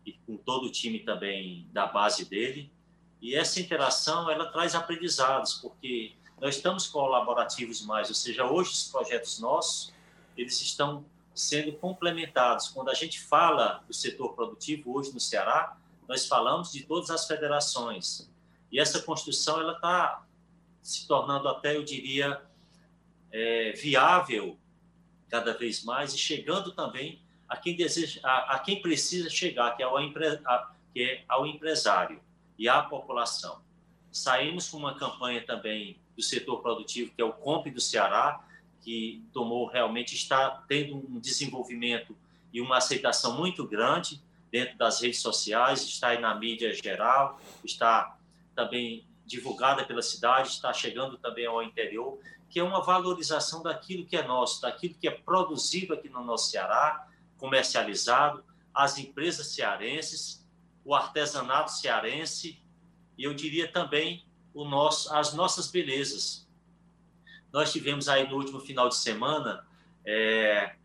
e 0.06 0.14
com 0.14 0.38
todo 0.38 0.68
o 0.68 0.72
time 0.72 1.00
também 1.00 1.68
da 1.72 1.86
base 1.86 2.26
dele. 2.26 2.72
E 3.22 3.36
essa 3.36 3.60
interação 3.60 4.30
ela 4.30 4.46
traz 4.52 4.74
aprendizados, 4.74 5.56
porque 5.56 6.14
nós 6.40 6.56
estamos 6.56 6.88
colaborativos 6.88 7.86
mais, 7.86 8.10
ou 8.10 8.16
seja, 8.16 8.46
hoje 8.46 8.72
os 8.72 8.90
projetos 8.90 9.40
nossos 9.40 9.94
eles 10.36 10.60
estão 10.62 11.06
sendo 11.36 11.74
complementados. 11.74 12.70
Quando 12.70 12.90
a 12.90 12.94
gente 12.94 13.20
fala 13.20 13.84
do 13.88 13.94
setor 13.94 14.34
produtivo 14.34 14.96
hoje 14.96 15.14
no 15.14 15.20
Ceará, 15.20 15.78
nós 16.08 16.26
falamos 16.26 16.72
de 16.72 16.84
todas 16.84 17.10
as 17.10 17.28
federações. 17.28 18.30
E 18.72 18.80
essa 18.80 19.02
construção 19.02 19.60
ela 19.60 19.74
está 19.74 20.26
se 20.82 21.08
tornando 21.08 21.48
até, 21.48 21.76
eu 21.76 21.84
diria, 21.84 22.42
é, 23.32 23.72
viável 23.74 24.58
cada 25.30 25.54
vez 25.54 25.84
mais 25.84 26.14
e 26.14 26.18
chegando 26.18 26.72
também 26.72 27.21
a 27.52 27.58
quem 27.58 27.76
deseja, 27.76 28.22
a, 28.24 28.56
a 28.56 28.60
quem 28.60 28.82
precisa 28.82 29.30
chegar, 29.30 29.76
que 29.76 29.84
é, 29.84 29.86
ao 29.86 30.00
empre, 30.00 30.26
a, 30.46 30.72
que 30.94 31.04
é 31.04 31.24
ao 31.28 31.46
empresário 31.46 32.22
e 32.58 32.70
à 32.70 32.82
população. 32.82 33.62
Saímos 34.10 34.70
com 34.70 34.78
uma 34.78 34.98
campanha 34.98 35.46
também 35.46 36.00
do 36.16 36.24
setor 36.24 36.62
produtivo, 36.62 37.12
que 37.14 37.22
é 37.22 37.26
o 37.26 37.34
Comp 37.34 37.68
do 37.68 37.82
Ceará, 37.82 38.42
que 38.80 39.22
tomou 39.34 39.68
realmente 39.68 40.16
está 40.16 40.64
tendo 40.66 40.96
um 40.96 41.20
desenvolvimento 41.20 42.16
e 42.54 42.62
uma 42.62 42.78
aceitação 42.78 43.36
muito 43.36 43.68
grande 43.68 44.22
dentro 44.50 44.78
das 44.78 45.02
redes 45.02 45.22
sociais, 45.22 45.84
está 45.84 46.10
aí 46.10 46.22
na 46.22 46.34
mídia 46.34 46.74
geral, 46.74 47.38
está 47.66 48.18
também 48.56 49.06
divulgada 49.26 49.84
pela 49.84 50.02
cidade, 50.02 50.48
está 50.48 50.72
chegando 50.72 51.18
também 51.18 51.46
ao 51.46 51.62
interior, 51.62 52.18
que 52.50 52.62
é 52.62 52.64
uma 52.64 52.82
valorização 52.82 53.62
daquilo 53.62 54.06
que 54.06 54.16
é 54.16 54.26
nosso, 54.26 54.62
daquilo 54.62 54.96
que 54.96 55.08
é 55.08 55.12
produzido 55.12 55.94
aqui 55.94 56.08
no 56.08 56.24
nosso 56.24 56.50
Ceará, 56.50 57.11
comercializado, 57.42 58.46
as 58.72 59.00
empresas 59.00 59.48
cearenses, 59.48 60.48
o 60.86 60.94
artesanato 60.94 61.72
cearense 61.72 62.62
e 63.18 63.24
eu 63.24 63.34
diria 63.34 63.68
também 63.68 64.24
o 64.54 64.64
nosso, 64.64 65.14
as 65.14 65.34
nossas 65.34 65.70
belezas. 65.70 66.48
Nós 67.52 67.72
tivemos 67.72 68.08
aí 68.08 68.28
no 68.30 68.36
último 68.38 68.60
final 68.60 68.88
de 68.88 68.96
semana 68.96 69.66
é, 70.06 70.76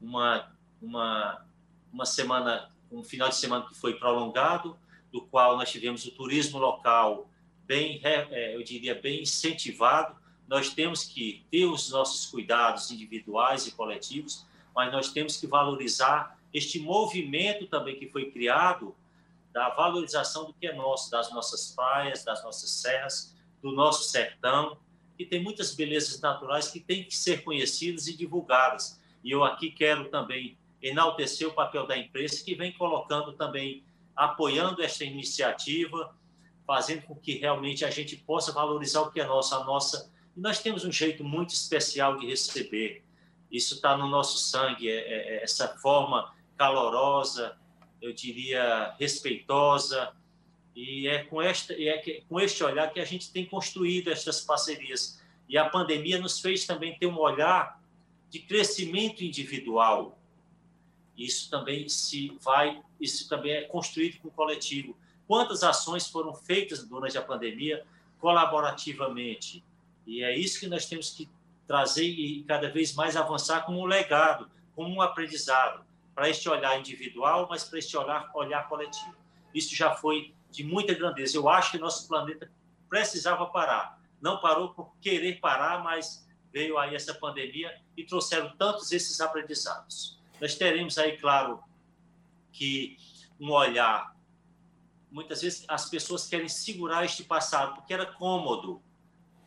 uma, 0.00 0.50
uma, 0.80 1.46
uma 1.92 2.06
semana, 2.06 2.70
um 2.90 3.04
final 3.04 3.28
de 3.28 3.36
semana 3.36 3.66
que 3.66 3.74
foi 3.74 3.94
prolongado, 3.94 4.76
do 5.12 5.20
qual 5.22 5.56
nós 5.56 5.70
tivemos 5.70 6.04
o 6.06 6.10
turismo 6.10 6.58
local 6.58 7.28
bem, 7.66 8.00
é, 8.02 8.56
eu 8.56 8.62
diria, 8.62 8.94
bem 8.94 9.22
incentivado. 9.22 10.16
Nós 10.46 10.70
temos 10.70 11.04
que 11.04 11.44
ter 11.50 11.66
os 11.66 11.90
nossos 11.90 12.26
cuidados 12.26 12.90
individuais 12.90 13.66
e 13.66 13.72
coletivos, 13.72 14.46
mas 14.78 14.92
nós 14.92 15.10
temos 15.10 15.36
que 15.36 15.48
valorizar 15.48 16.38
este 16.54 16.78
movimento 16.78 17.66
também 17.66 17.98
que 17.98 18.08
foi 18.08 18.30
criado 18.30 18.94
da 19.52 19.70
valorização 19.70 20.44
do 20.44 20.54
que 20.54 20.68
é 20.68 20.72
nosso, 20.72 21.10
das 21.10 21.32
nossas 21.32 21.72
praias, 21.74 22.24
das 22.24 22.44
nossas 22.44 22.70
serras, 22.70 23.36
do 23.60 23.72
nosso 23.72 24.04
sertão, 24.04 24.78
e 25.18 25.26
tem 25.26 25.42
muitas 25.42 25.74
belezas 25.74 26.20
naturais 26.20 26.68
que 26.68 26.78
têm 26.78 27.02
que 27.02 27.16
ser 27.16 27.42
conhecidas 27.42 28.06
e 28.06 28.16
divulgadas. 28.16 29.00
E 29.24 29.32
eu 29.32 29.42
aqui 29.42 29.72
quero 29.72 30.10
também 30.10 30.56
enaltecer 30.80 31.48
o 31.48 31.52
papel 31.52 31.84
da 31.84 31.98
imprensa, 31.98 32.44
que 32.44 32.54
vem 32.54 32.70
colocando 32.70 33.32
também, 33.32 33.82
apoiando 34.14 34.80
esta 34.80 35.04
iniciativa, 35.04 36.14
fazendo 36.64 37.02
com 37.02 37.16
que 37.16 37.36
realmente 37.36 37.84
a 37.84 37.90
gente 37.90 38.16
possa 38.16 38.52
valorizar 38.52 39.00
o 39.00 39.10
que 39.10 39.20
é 39.20 39.26
nosso, 39.26 39.56
a 39.56 39.64
nossa. 39.64 40.08
E 40.36 40.40
nós 40.40 40.62
temos 40.62 40.84
um 40.84 40.92
jeito 40.92 41.24
muito 41.24 41.50
especial 41.50 42.16
de 42.16 42.28
receber. 42.28 43.07
Isso 43.50 43.76
está 43.76 43.96
no 43.96 44.06
nosso 44.08 44.38
sangue, 44.38 44.90
é, 44.90 44.96
é, 44.96 45.36
é 45.36 45.42
essa 45.42 45.68
forma 45.78 46.34
calorosa, 46.56 47.56
eu 48.00 48.12
diria 48.12 48.94
respeitosa, 48.98 50.12
e 50.74 51.08
é 51.08 51.24
com, 51.24 51.42
esta, 51.42 51.72
é 51.72 52.22
com 52.28 52.38
este 52.38 52.62
olhar 52.62 52.92
que 52.92 53.00
a 53.00 53.04
gente 53.04 53.32
tem 53.32 53.44
construído 53.44 54.10
estas 54.10 54.40
parcerias. 54.40 55.20
E 55.48 55.58
a 55.58 55.68
pandemia 55.68 56.20
nos 56.20 56.38
fez 56.38 56.66
também 56.66 56.96
ter 56.96 57.06
um 57.06 57.18
olhar 57.18 57.82
de 58.30 58.38
crescimento 58.38 59.24
individual. 59.24 60.16
Isso 61.16 61.50
também 61.50 61.88
se 61.88 62.36
vai, 62.40 62.80
isso 63.00 63.28
também 63.28 63.52
é 63.52 63.62
construído 63.62 64.20
com 64.20 64.28
o 64.28 64.30
coletivo. 64.30 64.96
Quantas 65.26 65.64
ações 65.64 66.06
foram 66.06 66.32
feitas 66.32 66.86
durante 66.86 67.18
a 67.18 67.22
pandemia 67.22 67.84
colaborativamente? 68.20 69.64
E 70.06 70.22
é 70.22 70.36
isso 70.38 70.60
que 70.60 70.68
nós 70.68 70.86
temos 70.86 71.10
que 71.10 71.28
trazer 71.68 72.06
e 72.06 72.42
cada 72.44 72.70
vez 72.70 72.94
mais 72.94 73.14
avançar 73.14 73.64
como 73.66 73.80
um 73.80 73.84
legado, 73.84 74.50
como 74.74 74.92
um 74.92 75.02
aprendizado, 75.02 75.84
para 76.14 76.28
este 76.28 76.48
olhar 76.48 76.76
individual, 76.80 77.46
mas 77.48 77.62
para 77.62 77.78
este 77.78 77.96
olhar, 77.96 78.28
olhar 78.34 78.66
coletivo. 78.68 79.14
Isso 79.54 79.76
já 79.76 79.94
foi 79.94 80.34
de 80.50 80.64
muita 80.64 80.94
grandeza. 80.94 81.36
Eu 81.36 81.48
acho 81.48 81.72
que 81.72 81.78
nosso 81.78 82.08
planeta 82.08 82.50
precisava 82.88 83.46
parar. 83.46 84.00
Não 84.20 84.40
parou 84.40 84.70
por 84.70 84.96
querer 85.00 85.38
parar, 85.40 85.84
mas 85.84 86.26
veio 86.52 86.78
aí 86.78 86.94
essa 86.94 87.14
pandemia 87.14 87.72
e 87.96 88.02
trouxeram 88.02 88.50
tantos 88.56 88.90
esses 88.90 89.20
aprendizados. 89.20 90.18
Nós 90.40 90.54
teremos 90.54 90.98
aí, 90.98 91.18
claro, 91.18 91.62
que 92.52 92.96
um 93.38 93.52
olhar. 93.52 94.16
Muitas 95.10 95.42
vezes 95.42 95.64
as 95.68 95.88
pessoas 95.88 96.26
querem 96.26 96.48
segurar 96.48 97.04
este 97.04 97.24
passado 97.24 97.74
porque 97.74 97.92
era 97.92 98.06
cômodo, 98.06 98.82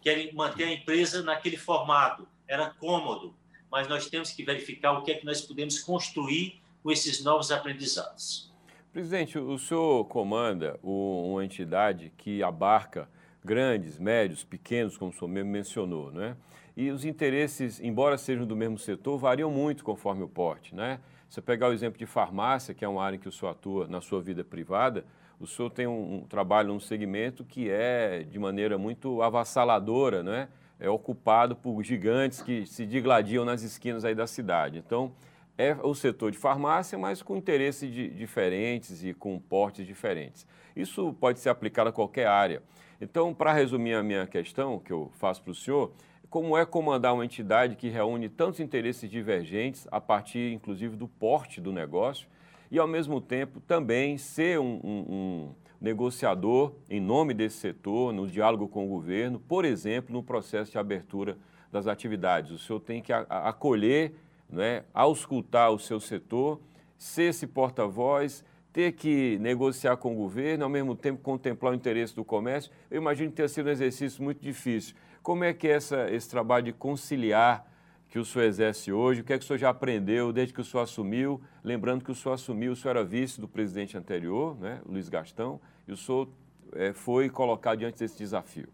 querem 0.02 0.34
manter 0.34 0.66
a 0.66 0.74
empresa 0.74 1.22
naquele 1.24 1.58
formato, 1.58 2.28
era 2.48 2.70
cômodo, 2.70 3.34
mas 3.72 3.88
nós 3.88 4.10
temos 4.10 4.32
que 4.32 4.44
verificar 4.44 4.94
o 4.94 5.04
que 5.04 5.12
é 5.12 5.16
que 5.16 5.26
nós 5.26 5.42
podemos 5.42 5.80
construir 5.80 6.62
com 6.84 6.92
esses 6.92 7.24
novos 7.24 7.52
aprendizados. 7.52 8.52
Presidente, 8.92 9.38
o 9.38 9.58
senhor 9.58 10.04
comanda 10.06 10.78
uma 10.84 11.46
entidade 11.46 12.12
que 12.18 12.44
abarca 12.44 13.08
grandes, 13.44 13.98
médios, 13.98 14.44
pequenos, 14.44 14.98
como 14.98 15.12
o 15.12 15.14
senhor 15.14 15.30
mesmo 15.30 15.50
mencionou, 15.50 16.12
né? 16.12 16.36
E 16.76 16.90
os 16.90 17.06
interesses, 17.06 17.80
embora 17.80 18.18
sejam 18.18 18.46
do 18.46 18.56
mesmo 18.56 18.78
setor, 18.78 19.18
variam 19.18 19.50
muito 19.50 19.84
conforme 19.84 20.24
o 20.24 20.28
porte, 20.28 20.76
né? 20.76 21.00
Se 21.30 21.42
pegar 21.42 21.70
o 21.70 21.74
exemplo 21.74 21.98
de 21.98 22.06
farmácia, 22.06 22.74
que 22.74 22.84
é 22.84 22.88
uma 22.88 23.02
área 23.04 23.16
em 23.16 23.20
que 23.20 23.30
o 23.30 23.32
senhor 23.32 23.52
atua 23.52 23.88
na 23.88 24.02
sua 24.02 24.22
vida 24.22 24.44
privada, 24.44 25.06
o 25.42 25.48
senhor 25.48 25.72
tem 25.72 25.88
um, 25.88 26.18
um 26.18 26.22
trabalho 26.22 26.68
num 26.68 26.80
segmento 26.80 27.44
que 27.44 27.70
é 27.70 28.24
de 28.24 28.38
maneira 28.38 28.78
muito 28.78 29.22
avassaladora, 29.24 30.22
né? 30.22 30.48
É 30.80 30.90
ocupado 30.90 31.56
por 31.56 31.84
gigantes 31.84 32.42
que 32.42 32.66
se 32.66 32.86
digladiam 32.86 33.44
nas 33.44 33.64
esquinas 33.64 34.06
aí 34.06 34.14
da 34.14 34.28
cidade. 34.28 34.78
Então, 34.78 35.12
é 35.58 35.76
o 35.84 35.94
setor 35.94 36.32
de 36.32 36.38
farmácia, 36.38 36.98
mas 36.98 37.22
com 37.22 37.36
interesses 37.36 37.92
diferentes 38.16 39.04
e 39.04 39.14
com 39.14 39.40
portes 39.40 39.86
diferentes. 39.86 40.48
Isso 40.76 41.14
pode 41.20 41.40
ser 41.40 41.50
aplicado 41.50 41.90
a 41.90 41.94
qualquer 41.94 42.28
área. 42.28 42.64
Então, 43.00 43.34
para 43.34 43.52
resumir 43.52 43.96
a 43.96 44.04
minha 44.04 44.28
questão, 44.28 44.80
que 44.80 44.94
eu 44.94 45.12
faço 45.18 45.42
para 45.42 45.52
o 45.52 45.56
senhor, 45.56 45.92
como 46.30 46.58
é 46.58 46.66
comandar 46.66 47.14
uma 47.14 47.26
entidade 47.26 47.76
que 47.76 47.90
reúne 47.90 48.30
tantos 48.30 48.60
interesses 48.60 49.10
divergentes, 49.10 49.88
a 49.92 50.00
partir, 50.00 50.54
inclusive, 50.54 50.96
do 50.96 51.08
porte 51.08 51.60
do 51.60 51.72
negócio, 51.72 52.28
e, 52.72 52.80
ao 52.80 52.88
mesmo 52.88 53.20
tempo, 53.20 53.60
também 53.60 54.18
ser 54.18 54.58
um, 54.60 54.80
um, 54.82 55.06
um 55.10 55.56
negociador 55.80 56.74
em 56.90 57.02
nome 57.02 57.34
desse 57.34 57.58
setor, 57.58 58.14
no 58.14 58.28
diálogo 58.28 58.68
com 58.68 58.86
o 58.86 58.88
governo, 58.88 59.40
por 59.40 59.66
exemplo, 59.66 60.14
no 60.14 60.24
processo 60.24 60.72
de 60.72 60.78
abertura 60.78 61.38
das 61.70 61.86
atividades. 61.86 62.52
O 62.52 62.58
senhor 62.58 62.80
tem 62.80 63.02
que 63.02 63.12
acolher 63.12 64.14
né, 64.50 64.84
auscultar 64.94 65.72
o 65.72 65.80
seu 65.80 66.00
setor, 66.00 66.62
ser 66.98 67.24
esse 67.24 67.46
porta-voz, 67.46 68.44
ter 68.72 68.94
que 68.94 69.38
negociar 69.40 69.98
com 69.98 70.14
o 70.14 70.16
governo, 70.16 70.64
ao 70.64 70.70
mesmo 70.70 70.96
tempo 70.96 71.22
contemplar 71.22 71.74
o 71.74 71.76
interesse 71.76 72.16
do 72.16 72.24
comércio, 72.24 72.72
eu 72.90 73.02
imagino 73.02 73.30
que 73.30 73.36
tenha 73.36 73.50
sido 73.50 73.68
um 73.68 73.72
exercício 73.72 74.24
muito 74.24 74.42
difícil. 74.42 74.96
Como 75.22 75.44
é 75.44 75.54
que 75.54 75.68
é 75.68 75.72
essa, 75.72 76.10
esse 76.10 76.30
trabalho 76.30 76.66
de 76.66 76.74
conciliar 76.74 77.70
que 78.12 78.20
o 78.20 78.26
senhor 78.26 78.44
exerce 78.44 78.92
hoje, 78.92 79.22
o 79.22 79.24
que 79.24 79.32
é 79.32 79.40
que 79.40 79.46
o 79.46 79.48
senhor 79.48 79.58
já 79.58 79.70
aprendeu 79.70 80.34
desde 80.34 80.54
que 80.54 80.60
o 80.60 80.66
senhor 80.66 80.84
assumiu? 80.84 81.42
Lembrando 81.64 82.04
que 82.04 82.12
o 82.12 82.16
senhor 82.16 82.34
assumiu, 82.34 82.74
o 82.74 82.76
senhor 82.76 82.98
era 82.98 83.06
vice 83.06 83.40
do 83.40 83.48
presidente 83.48 83.98
anterior, 83.98 84.60
né, 84.60 84.82
Luiz 84.86 85.08
Gastão, 85.08 85.62
e 85.88 85.94
o 85.94 85.98
senhor 85.98 86.28
é, 86.74 86.92
foi 86.92 87.30
colocado 87.30 87.80
diante 87.80 88.00
desse 88.00 88.18
desafio. 88.18 88.68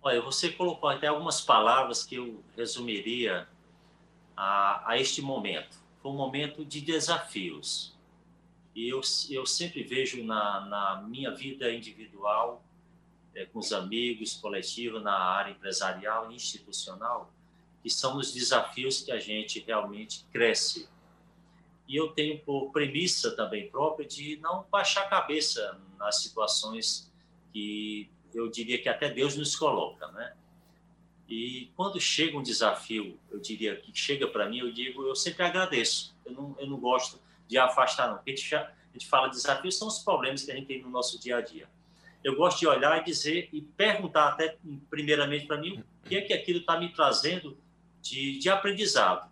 Olha, 0.00 0.22
você 0.22 0.48
colocou 0.52 0.88
até 0.88 1.08
algumas 1.08 1.40
palavras 1.40 2.04
que 2.04 2.14
eu 2.14 2.40
resumiria 2.56 3.48
a, 4.36 4.92
a 4.92 4.96
este 4.96 5.20
momento. 5.20 5.76
Foi 6.00 6.12
um 6.12 6.16
momento 6.16 6.64
de 6.64 6.80
desafios. 6.80 7.98
E 8.76 8.88
eu, 8.88 9.00
eu 9.28 9.44
sempre 9.44 9.82
vejo 9.82 10.22
na, 10.22 10.60
na 10.66 11.02
minha 11.02 11.32
vida 11.32 11.68
individual, 11.72 12.62
é, 13.34 13.44
com 13.44 13.58
os 13.58 13.72
amigos, 13.72 14.36
coletiva, 14.36 15.00
na 15.00 15.18
área 15.18 15.50
empresarial 15.50 16.30
e 16.30 16.36
institucional, 16.36 17.32
que 17.82 17.90
são 17.90 18.16
os 18.16 18.32
desafios 18.32 19.00
que 19.00 19.12
a 19.12 19.18
gente 19.18 19.60
realmente 19.60 20.24
cresce. 20.32 20.88
E 21.86 21.96
eu 21.96 22.08
tenho 22.08 22.38
por 22.40 22.70
premissa 22.70 23.34
também 23.34 23.70
própria 23.70 24.06
de 24.06 24.36
não 24.36 24.66
baixar 24.70 25.02
a 25.02 25.08
cabeça 25.08 25.80
nas 25.98 26.22
situações 26.22 27.10
que 27.52 28.10
eu 28.34 28.48
diria 28.48 28.80
que 28.80 28.88
até 28.88 29.08
Deus 29.08 29.36
nos 29.36 29.56
coloca, 29.56 30.06
né? 30.08 30.34
E 31.28 31.70
quando 31.76 32.00
chega 32.00 32.38
um 32.38 32.42
desafio, 32.42 33.18
eu 33.30 33.38
diria 33.38 33.76
que 33.76 33.90
chega 33.94 34.26
para 34.26 34.48
mim, 34.48 34.58
eu 34.58 34.72
digo, 34.72 35.06
eu 35.06 35.14
sempre 35.14 35.42
agradeço. 35.44 36.16
Eu 36.24 36.32
não, 36.32 36.56
eu 36.58 36.66
não 36.66 36.78
gosto 36.78 37.20
de 37.46 37.58
afastar, 37.58 38.08
não. 38.08 38.16
A 38.16 38.22
gente, 38.26 38.54
a 38.54 38.72
gente 38.92 39.06
fala 39.06 39.28
de 39.28 39.36
desafios, 39.36 39.76
são 39.76 39.88
os 39.88 39.98
problemas 39.98 40.42
que 40.42 40.50
a 40.50 40.54
gente 40.54 40.66
tem 40.66 40.82
no 40.82 40.88
nosso 40.88 41.20
dia 41.20 41.36
a 41.36 41.40
dia. 41.42 41.68
Eu 42.24 42.34
gosto 42.34 42.58
de 42.58 42.66
olhar 42.66 43.00
e 43.00 43.04
dizer 43.04 43.48
e 43.52 43.60
perguntar 43.60 44.28
até 44.28 44.56
primeiramente 44.90 45.46
para 45.46 45.58
mim 45.58 45.84
o 46.04 46.08
que 46.08 46.16
é 46.16 46.22
que 46.22 46.32
aquilo 46.32 46.60
está 46.60 46.78
me 46.78 46.92
trazendo 46.92 47.56
de, 48.02 48.38
de 48.38 48.48
aprendizado. 48.50 49.30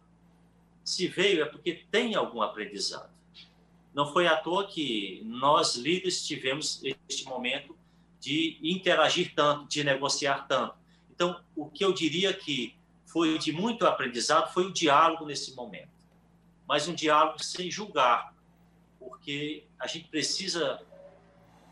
Se 0.84 1.08
veio 1.08 1.42
é 1.42 1.46
porque 1.46 1.84
tem 1.90 2.14
algum 2.14 2.42
aprendizado. 2.42 3.10
Não 3.94 4.12
foi 4.12 4.26
à 4.26 4.36
toa 4.36 4.66
que 4.66 5.22
nós 5.24 5.74
líderes 5.74 6.26
tivemos 6.26 6.82
este 7.08 7.24
momento 7.24 7.76
de 8.20 8.58
interagir 8.62 9.32
tanto, 9.34 9.66
de 9.68 9.82
negociar 9.82 10.46
tanto 10.46 10.76
então, 11.16 11.42
o 11.56 11.70
que 11.70 11.82
eu 11.82 11.94
diria 11.94 12.32
que 12.34 12.76
foi 13.06 13.38
de 13.38 13.50
muito 13.50 13.86
aprendizado 13.86 14.52
foi 14.52 14.66
o 14.66 14.72
diálogo 14.72 15.24
nesse 15.24 15.54
momento. 15.54 15.88
Mas 16.68 16.86
um 16.86 16.94
diálogo 16.94 17.42
sem 17.42 17.70
julgar, 17.70 18.34
porque 18.98 19.64
a 19.78 19.86
gente 19.86 20.08
precisa 20.08 20.78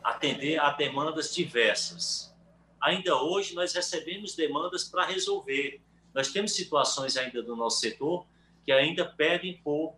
atender 0.02 0.58
a 0.58 0.70
demandas 0.70 1.34
diversas. 1.34 2.34
Ainda 2.80 3.16
hoje, 3.16 3.54
nós 3.54 3.74
recebemos 3.74 4.34
demandas 4.34 4.84
para 4.84 5.04
resolver. 5.04 5.82
Nós 6.14 6.28
temos 6.32 6.52
situações 6.52 7.16
ainda 7.16 7.42
do 7.42 7.56
nosso 7.56 7.80
setor 7.80 8.26
que 8.64 8.72
ainda 8.72 9.04
pedem 9.04 9.60
por 9.62 9.94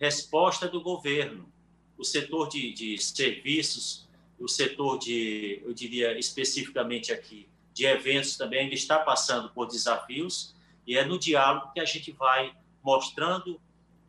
resposta 0.00 0.66
do 0.66 0.80
governo. 0.80 1.52
O 1.96 2.04
setor 2.04 2.48
de, 2.48 2.72
de 2.72 2.98
serviços, 2.98 4.08
o 4.38 4.48
setor 4.48 4.98
de, 4.98 5.60
eu 5.64 5.72
diria 5.72 6.18
especificamente 6.18 7.12
aqui, 7.12 7.48
de 7.74 7.84
eventos 7.84 8.36
também 8.36 8.60
ainda 8.60 8.74
está 8.74 8.98
passando 8.98 9.50
por 9.50 9.66
desafios 9.66 10.54
e 10.86 10.96
é 10.96 11.04
no 11.04 11.18
diálogo 11.18 11.72
que 11.72 11.80
a 11.80 11.84
gente 11.84 12.10
vai 12.12 12.52
mostrando 12.82 13.60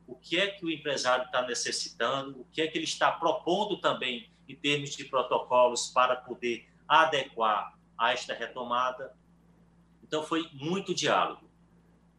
o 0.08 0.16
que 0.16 0.40
é 0.40 0.48
que 0.48 0.66
o 0.66 0.72
empresário 0.72 1.26
está 1.26 1.46
necessitando, 1.46 2.42
o 2.42 2.46
que 2.52 2.62
é 2.62 2.68
que 2.68 2.78
ele 2.78 2.86
está 2.86 3.12
propondo 3.12 3.78
também 3.78 4.30
em 4.48 4.56
termos 4.56 4.96
de 4.96 5.04
protocolos 5.04 5.88
para 5.88 6.16
poder 6.16 6.68
adequar 6.88 7.78
a 7.98 8.14
esta 8.14 8.34
retomada. 8.34 9.14
Então, 10.02 10.24
foi 10.24 10.50
muito 10.54 10.96
diálogo, 10.96 11.49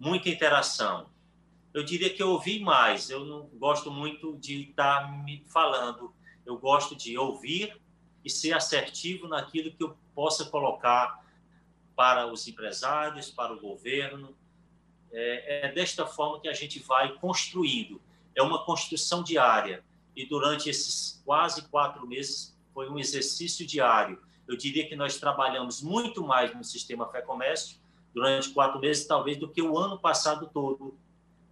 muita 0.01 0.31
interação. 0.31 1.11
Eu 1.75 1.85
diria 1.85 2.13
que 2.13 2.23
eu 2.23 2.31
ouvi 2.31 2.59
mais, 2.59 3.11
eu 3.11 3.25
não 3.25 3.43
gosto 3.59 3.91
muito 3.91 4.37
de 4.39 4.63
estar 4.71 5.23
me 5.23 5.45
falando, 5.47 6.13
eu 6.45 6.57
gosto 6.57 6.97
de 6.97 7.17
ouvir 7.19 7.79
e 8.25 8.31
ser 8.31 8.55
assertivo 8.55 9.29
naquilo 9.29 9.71
que 9.71 9.85
eu 9.85 9.97
possa 10.15 10.47
colocar 10.47 11.23
para 11.95 12.27
os 12.27 12.49
empresários, 12.49 13.31
para 13.31 13.53
o 13.53 13.61
governo. 13.61 14.35
É, 15.13 15.67
é 15.67 15.73
desta 15.73 16.07
forma 16.07 16.41
que 16.41 16.49
a 16.49 16.55
gente 16.55 16.81
vai 16.81 17.13
construindo. 17.19 18.01
É 18.35 18.43
uma 18.43 18.65
construção 18.65 19.23
diária. 19.23 19.85
E 20.17 20.27
durante 20.27 20.69
esses 20.69 21.23
quase 21.25 21.69
quatro 21.69 22.07
meses 22.07 22.59
foi 22.73 22.89
um 22.89 22.99
exercício 22.99 23.67
diário. 23.67 24.21
Eu 24.49 24.57
diria 24.57 24.89
que 24.89 24.97
nós 24.97 25.19
trabalhamos 25.19 25.83
muito 25.83 26.27
mais 26.27 26.55
no 26.57 26.65
sistema 26.65 27.07
Fé 27.07 27.21
Comércio 27.21 27.80
durante 28.15 28.51
quatro 28.51 28.81
meses, 28.81 29.07
talvez, 29.07 29.37
do 29.37 29.49
que 29.49 29.63
o 29.63 29.79
ano 29.79 29.99
passado 29.99 30.49
todo. 30.53 30.99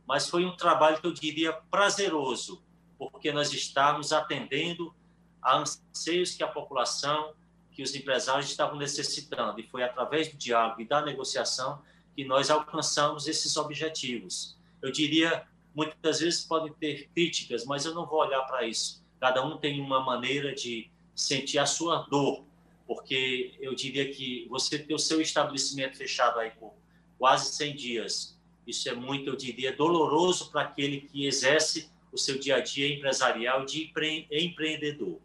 Mas 0.07 0.29
foi 0.29 0.45
um 0.45 0.57
trabalho 0.57 1.01
que 1.01 1.07
eu 1.07 1.13
diria 1.13 1.53
prazeroso, 1.71 2.63
porque 2.99 3.31
nós 3.31 3.53
estávamos 3.53 4.13
atendendo 4.13 4.95
a 5.41 5.59
anseios 5.59 6.35
que 6.35 6.43
a 6.43 6.49
população, 6.49 7.33
que 7.71 7.83
os 7.83 7.95
empresários 7.95 8.51
estavam 8.51 8.77
necessitando. 8.77 9.61
E 9.61 9.69
foi 9.69 9.83
através 9.83 10.29
do 10.29 10.37
diálogo 10.37 10.81
e 10.81 10.89
da 10.89 11.01
negociação 11.01 11.81
que 12.17 12.25
nós 12.25 12.51
alcançamos 12.51 13.29
esses 13.29 13.57
objetivos. 13.57 14.59
Eu 14.83 14.91
diria, 14.91 15.47
muitas 15.75 16.19
vezes 16.19 16.45
podem 16.45 16.73
ter 16.73 17.09
críticas, 17.15 17.65
mas 17.65 17.85
eu 17.85 17.95
não 17.95 18.07
vou 18.07 18.21
olhar 18.21 18.43
para 18.43 18.67
isso. 18.67 19.05
Cada 19.21 19.45
um 19.45 19.57
tem 19.57 19.81
uma 19.81 20.01
maneira 20.01 20.53
de 20.53 20.91
sentir 21.15 21.59
a 21.59 21.67
sua 21.67 22.03
dor, 22.11 22.45
porque 22.89 23.55
eu 23.61 23.73
diria 23.73 24.11
que 24.11 24.49
você 24.49 24.77
ter 24.77 24.95
o 24.95 24.99
seu 24.99 25.21
estabelecimento 25.21 25.97
fechado 25.97 26.41
aí 26.41 26.51
por 26.51 26.75
quase 27.17 27.55
100 27.55 27.77
dias, 27.77 28.41
isso 28.67 28.89
é 28.89 28.95
muito, 28.95 29.31
eu 29.31 29.37
diria, 29.37 29.73
doloroso 29.73 30.51
para 30.51 30.63
aquele 30.63 31.03
que 31.03 31.25
exerce 31.25 31.89
o 32.11 32.19
seu 32.19 32.37
dia 32.37 32.57
a 32.57 32.61
dia 32.61 32.93
empresarial 32.93 33.65
de 33.65 33.93
empreendedor 34.33 35.21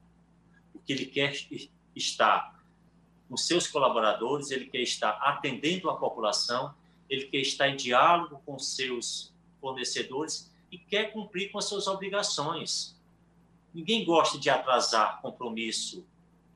porque 0.83 0.91
ele 0.91 1.05
quer 1.05 1.33
estar 1.95 2.61
com 3.29 3.37
seus 3.37 3.67
colaboradores, 3.67 4.51
ele 4.51 4.65
quer 4.65 4.81
estar 4.81 5.11
atendendo 5.21 5.89
a 5.89 5.95
população, 5.95 6.75
ele 7.09 7.25
quer 7.27 7.37
estar 7.37 7.69
em 7.69 7.77
diálogo 7.77 8.41
com 8.45 8.59
seus 8.59 9.33
fornecedores 9.61 10.51
e 10.69 10.77
quer 10.77 11.13
cumprir 11.13 11.51
com 11.51 11.57
as 11.57 11.65
suas 11.65 11.87
obrigações. 11.87 12.99
Ninguém 13.73 14.03
gosta 14.03 14.37
de 14.37 14.49
atrasar 14.49 15.21
compromisso, 15.21 16.05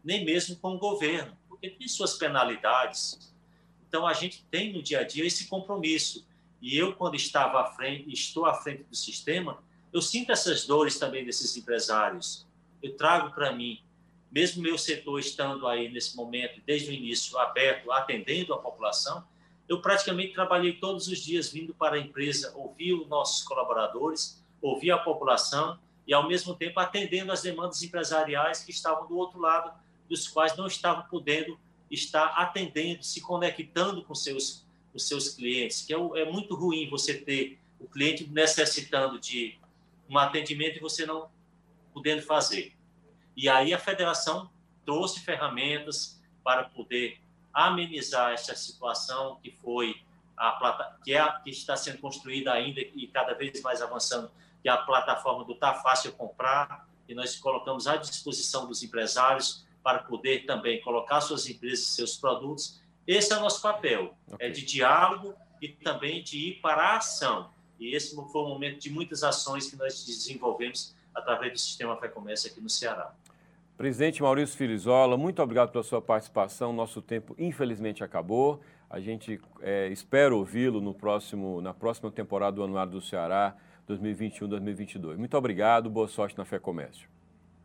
nem 0.03 0.25
mesmo 0.25 0.55
com 0.57 0.75
o 0.75 0.79
governo, 0.79 1.37
porque 1.47 1.69
tem 1.69 1.87
suas 1.87 2.15
penalidades. 2.15 3.33
Então 3.87 4.05
a 4.05 4.13
gente 4.13 4.43
tem 4.51 4.73
no 4.73 4.81
dia 4.81 4.99
a 4.99 5.03
dia 5.03 5.25
esse 5.25 5.47
compromisso. 5.47 6.25
E 6.61 6.77
eu, 6.77 6.93
quando 6.93 7.15
estava 7.15 7.61
à 7.61 7.65
frente, 7.65 8.11
estou 8.11 8.45
à 8.45 8.53
frente 8.53 8.83
do 8.83 8.95
sistema, 8.95 9.63
eu 9.93 10.01
sinto 10.01 10.31
essas 10.31 10.65
dores 10.65 10.97
também 10.97 11.23
desses 11.23 11.55
empresários. 11.55 12.45
Eu 12.81 12.95
trago 12.95 13.31
para 13.31 13.53
mim 13.53 13.81
mesmo 14.31 14.61
meu 14.61 14.77
setor 14.77 15.19
estando 15.19 15.67
aí 15.67 15.89
nesse 15.89 16.15
momento, 16.15 16.61
desde 16.65 16.89
o 16.89 16.93
início, 16.93 17.37
aberto, 17.37 17.91
atendendo 17.91 18.53
a 18.53 18.57
população, 18.57 19.25
eu 19.67 19.81
praticamente 19.81 20.33
trabalhei 20.33 20.73
todos 20.73 21.07
os 21.07 21.19
dias 21.19 21.51
vindo 21.51 21.73
para 21.73 21.95
a 21.95 21.99
empresa, 21.99 22.53
ouvir 22.55 22.93
os 22.93 23.07
nossos 23.07 23.43
colaboradores, 23.43 24.43
ouvir 24.61 24.91
a 24.91 24.97
população 24.97 25.79
e, 26.05 26.13
ao 26.13 26.27
mesmo 26.27 26.55
tempo, 26.55 26.79
atendendo 26.79 27.31
as 27.31 27.41
demandas 27.41 27.81
empresariais 27.81 28.63
que 28.63 28.71
estavam 28.71 29.07
do 29.07 29.17
outro 29.17 29.39
lado, 29.39 29.71
dos 30.09 30.27
quais 30.27 30.55
não 30.57 30.67
estavam 30.67 31.03
podendo 31.09 31.59
estar 31.89 32.27
atendendo, 32.27 33.03
se 33.03 33.21
conectando 33.21 34.03
com 34.03 34.13
seus, 34.13 34.65
os 34.93 35.07
seus 35.07 35.29
clientes, 35.29 35.81
que 35.81 35.93
é, 35.93 35.97
é 35.97 36.25
muito 36.25 36.55
ruim 36.55 36.89
você 36.89 37.13
ter 37.13 37.59
o 37.79 37.87
cliente 37.87 38.27
necessitando 38.29 39.19
de 39.19 39.57
um 40.09 40.17
atendimento 40.17 40.77
e 40.77 40.79
você 40.79 41.05
não 41.05 41.29
podendo 41.93 42.21
fazer. 42.21 42.75
E 43.35 43.47
aí 43.47 43.73
a 43.73 43.79
federação 43.79 44.49
trouxe 44.85 45.19
ferramentas 45.19 46.19
para 46.43 46.63
poder 46.63 47.19
amenizar 47.53 48.31
essa 48.31 48.55
situação 48.55 49.39
que 49.41 49.51
foi 49.51 50.01
a 50.35 50.51
plata, 50.51 50.97
que, 51.03 51.13
é, 51.13 51.39
que 51.43 51.49
está 51.49 51.75
sendo 51.75 51.97
construída 51.97 52.53
ainda 52.53 52.79
e 52.79 53.07
cada 53.07 53.33
vez 53.33 53.61
mais 53.61 53.81
avançando, 53.81 54.31
que 54.61 54.69
é 54.69 54.71
a 54.71 54.77
plataforma 54.77 55.43
do 55.43 55.55
Tá 55.55 55.73
Fácil 55.73 56.11
Comprar, 56.13 56.87
e 57.07 57.15
nós 57.15 57.35
colocamos 57.35 57.87
à 57.87 57.95
disposição 57.95 58.67
dos 58.67 58.83
empresários 58.83 59.65
para 59.87 59.99
poder 59.99 60.45
também 60.45 60.81
colocar 60.81 61.21
suas 61.21 61.47
empresas, 61.47 61.85
seus 61.85 62.17
produtos. 62.17 62.81
Esse 63.07 63.31
é 63.31 63.37
o 63.37 63.39
nosso 63.39 63.61
papel, 63.61 64.13
okay. 64.33 64.45
é 64.45 64.49
de 64.49 64.65
diálogo 64.65 65.33
e 65.61 65.69
também 65.69 66.21
de 66.21 66.49
ir 66.49 66.53
para 66.55 66.81
a 66.81 66.97
ação. 66.97 67.51
E 67.79 67.95
esse 67.95 68.13
foi 68.13 68.41
um 68.41 68.49
momento 68.49 68.81
de 68.81 68.89
muitas 68.89 69.23
ações 69.23 69.69
que 69.69 69.77
nós 69.77 70.05
desenvolvemos 70.05 70.93
através 71.15 71.53
do 71.53 71.57
Sistema 71.57 71.95
Fé 71.95 72.09
Comércio 72.09 72.51
aqui 72.51 72.59
no 72.59 72.69
Ceará. 72.69 73.15
Presidente 73.77 74.21
Maurício 74.21 74.57
Filizola, 74.57 75.15
muito 75.15 75.41
obrigado 75.41 75.71
pela 75.71 75.85
sua 75.85 76.01
participação. 76.01 76.73
Nosso 76.73 77.01
tempo, 77.01 77.33
infelizmente, 77.39 78.03
acabou. 78.03 78.59
A 78.89 78.99
gente 78.99 79.39
é, 79.61 79.87
espera 79.87 80.35
ouvi-lo 80.35 80.81
no 80.81 80.93
próximo, 80.93 81.61
na 81.61 81.73
próxima 81.73 82.11
temporada 82.11 82.57
do 82.57 82.63
Anuário 82.65 82.91
do 82.91 83.01
Ceará 83.01 83.55
2021-2022. 83.87 85.15
Muito 85.15 85.37
obrigado, 85.37 85.89
boa 85.89 86.09
sorte 86.09 86.37
na 86.37 86.43
Fé 86.43 86.59
Comércio. 86.59 87.07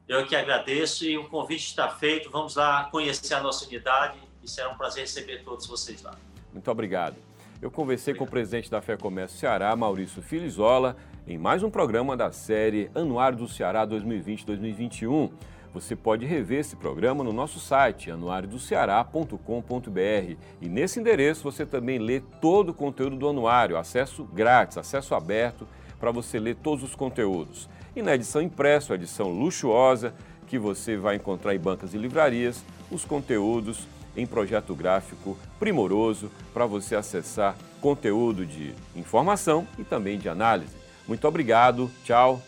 Eu 0.08 0.26
que 0.26 0.34
agradeço 0.34 1.04
e 1.04 1.16
o 1.16 1.28
convite 1.28 1.66
está 1.66 1.88
feito. 1.88 2.30
Vamos 2.30 2.56
lá 2.56 2.88
conhecer 2.90 3.34
a 3.34 3.40
nossa 3.40 3.66
unidade 3.66 4.18
e 4.42 4.50
será 4.50 4.70
um 4.70 4.76
prazer 4.76 5.02
receber 5.02 5.42
todos 5.44 5.66
vocês 5.66 6.02
lá. 6.02 6.16
Muito 6.52 6.70
obrigado. 6.70 7.16
Eu 7.60 7.70
conversei 7.70 8.12
obrigado. 8.12 8.18
com 8.18 8.24
o 8.24 8.30
presidente 8.30 8.70
da 8.70 8.82
Fé 8.82 8.96
Comércio 8.96 9.38
Ceará, 9.38 9.74
Maurício 9.76 10.20
Filizola, 10.20 10.96
em 11.26 11.38
mais 11.38 11.62
um 11.62 11.70
programa 11.70 12.16
da 12.16 12.32
série 12.32 12.90
Anuário 12.94 13.38
do 13.38 13.48
Ceará 13.48 13.86
2020-2021. 13.86 15.30
Você 15.72 15.96
pode 15.96 16.26
rever 16.26 16.58
esse 16.58 16.76
programa 16.76 17.24
no 17.24 17.32
nosso 17.32 17.58
site 17.58 18.10
anuariodoceará.com.br 18.10 20.36
e 20.60 20.68
nesse 20.68 21.00
endereço 21.00 21.44
você 21.44 21.64
também 21.64 21.98
lê 21.98 22.20
todo 22.40 22.70
o 22.70 22.74
conteúdo 22.74 23.16
do 23.16 23.28
anuário, 23.28 23.78
acesso 23.78 24.24
grátis, 24.24 24.76
acesso 24.76 25.14
aberto 25.14 25.66
para 25.98 26.10
você 26.10 26.38
ler 26.38 26.56
todos 26.56 26.84
os 26.84 26.94
conteúdos. 26.94 27.70
E 27.94 28.02
na 28.02 28.14
edição 28.14 28.40
impressa, 28.40 28.92
a 28.92 28.96
edição 28.96 29.30
luxuosa, 29.30 30.14
que 30.46 30.58
você 30.58 30.96
vai 30.96 31.16
encontrar 31.16 31.54
em 31.54 31.58
bancas 31.58 31.94
e 31.94 31.98
livrarias, 31.98 32.62
os 32.90 33.04
conteúdos 33.04 33.86
em 34.16 34.26
projeto 34.26 34.74
gráfico 34.74 35.36
primoroso 35.58 36.30
para 36.52 36.66
você 36.66 36.94
acessar 36.94 37.56
conteúdo 37.80 38.44
de 38.44 38.74
informação 38.94 39.66
e 39.78 39.84
também 39.84 40.18
de 40.18 40.28
análise. 40.28 40.76
Muito 41.06 41.26
obrigado, 41.26 41.90
tchau 42.04 42.42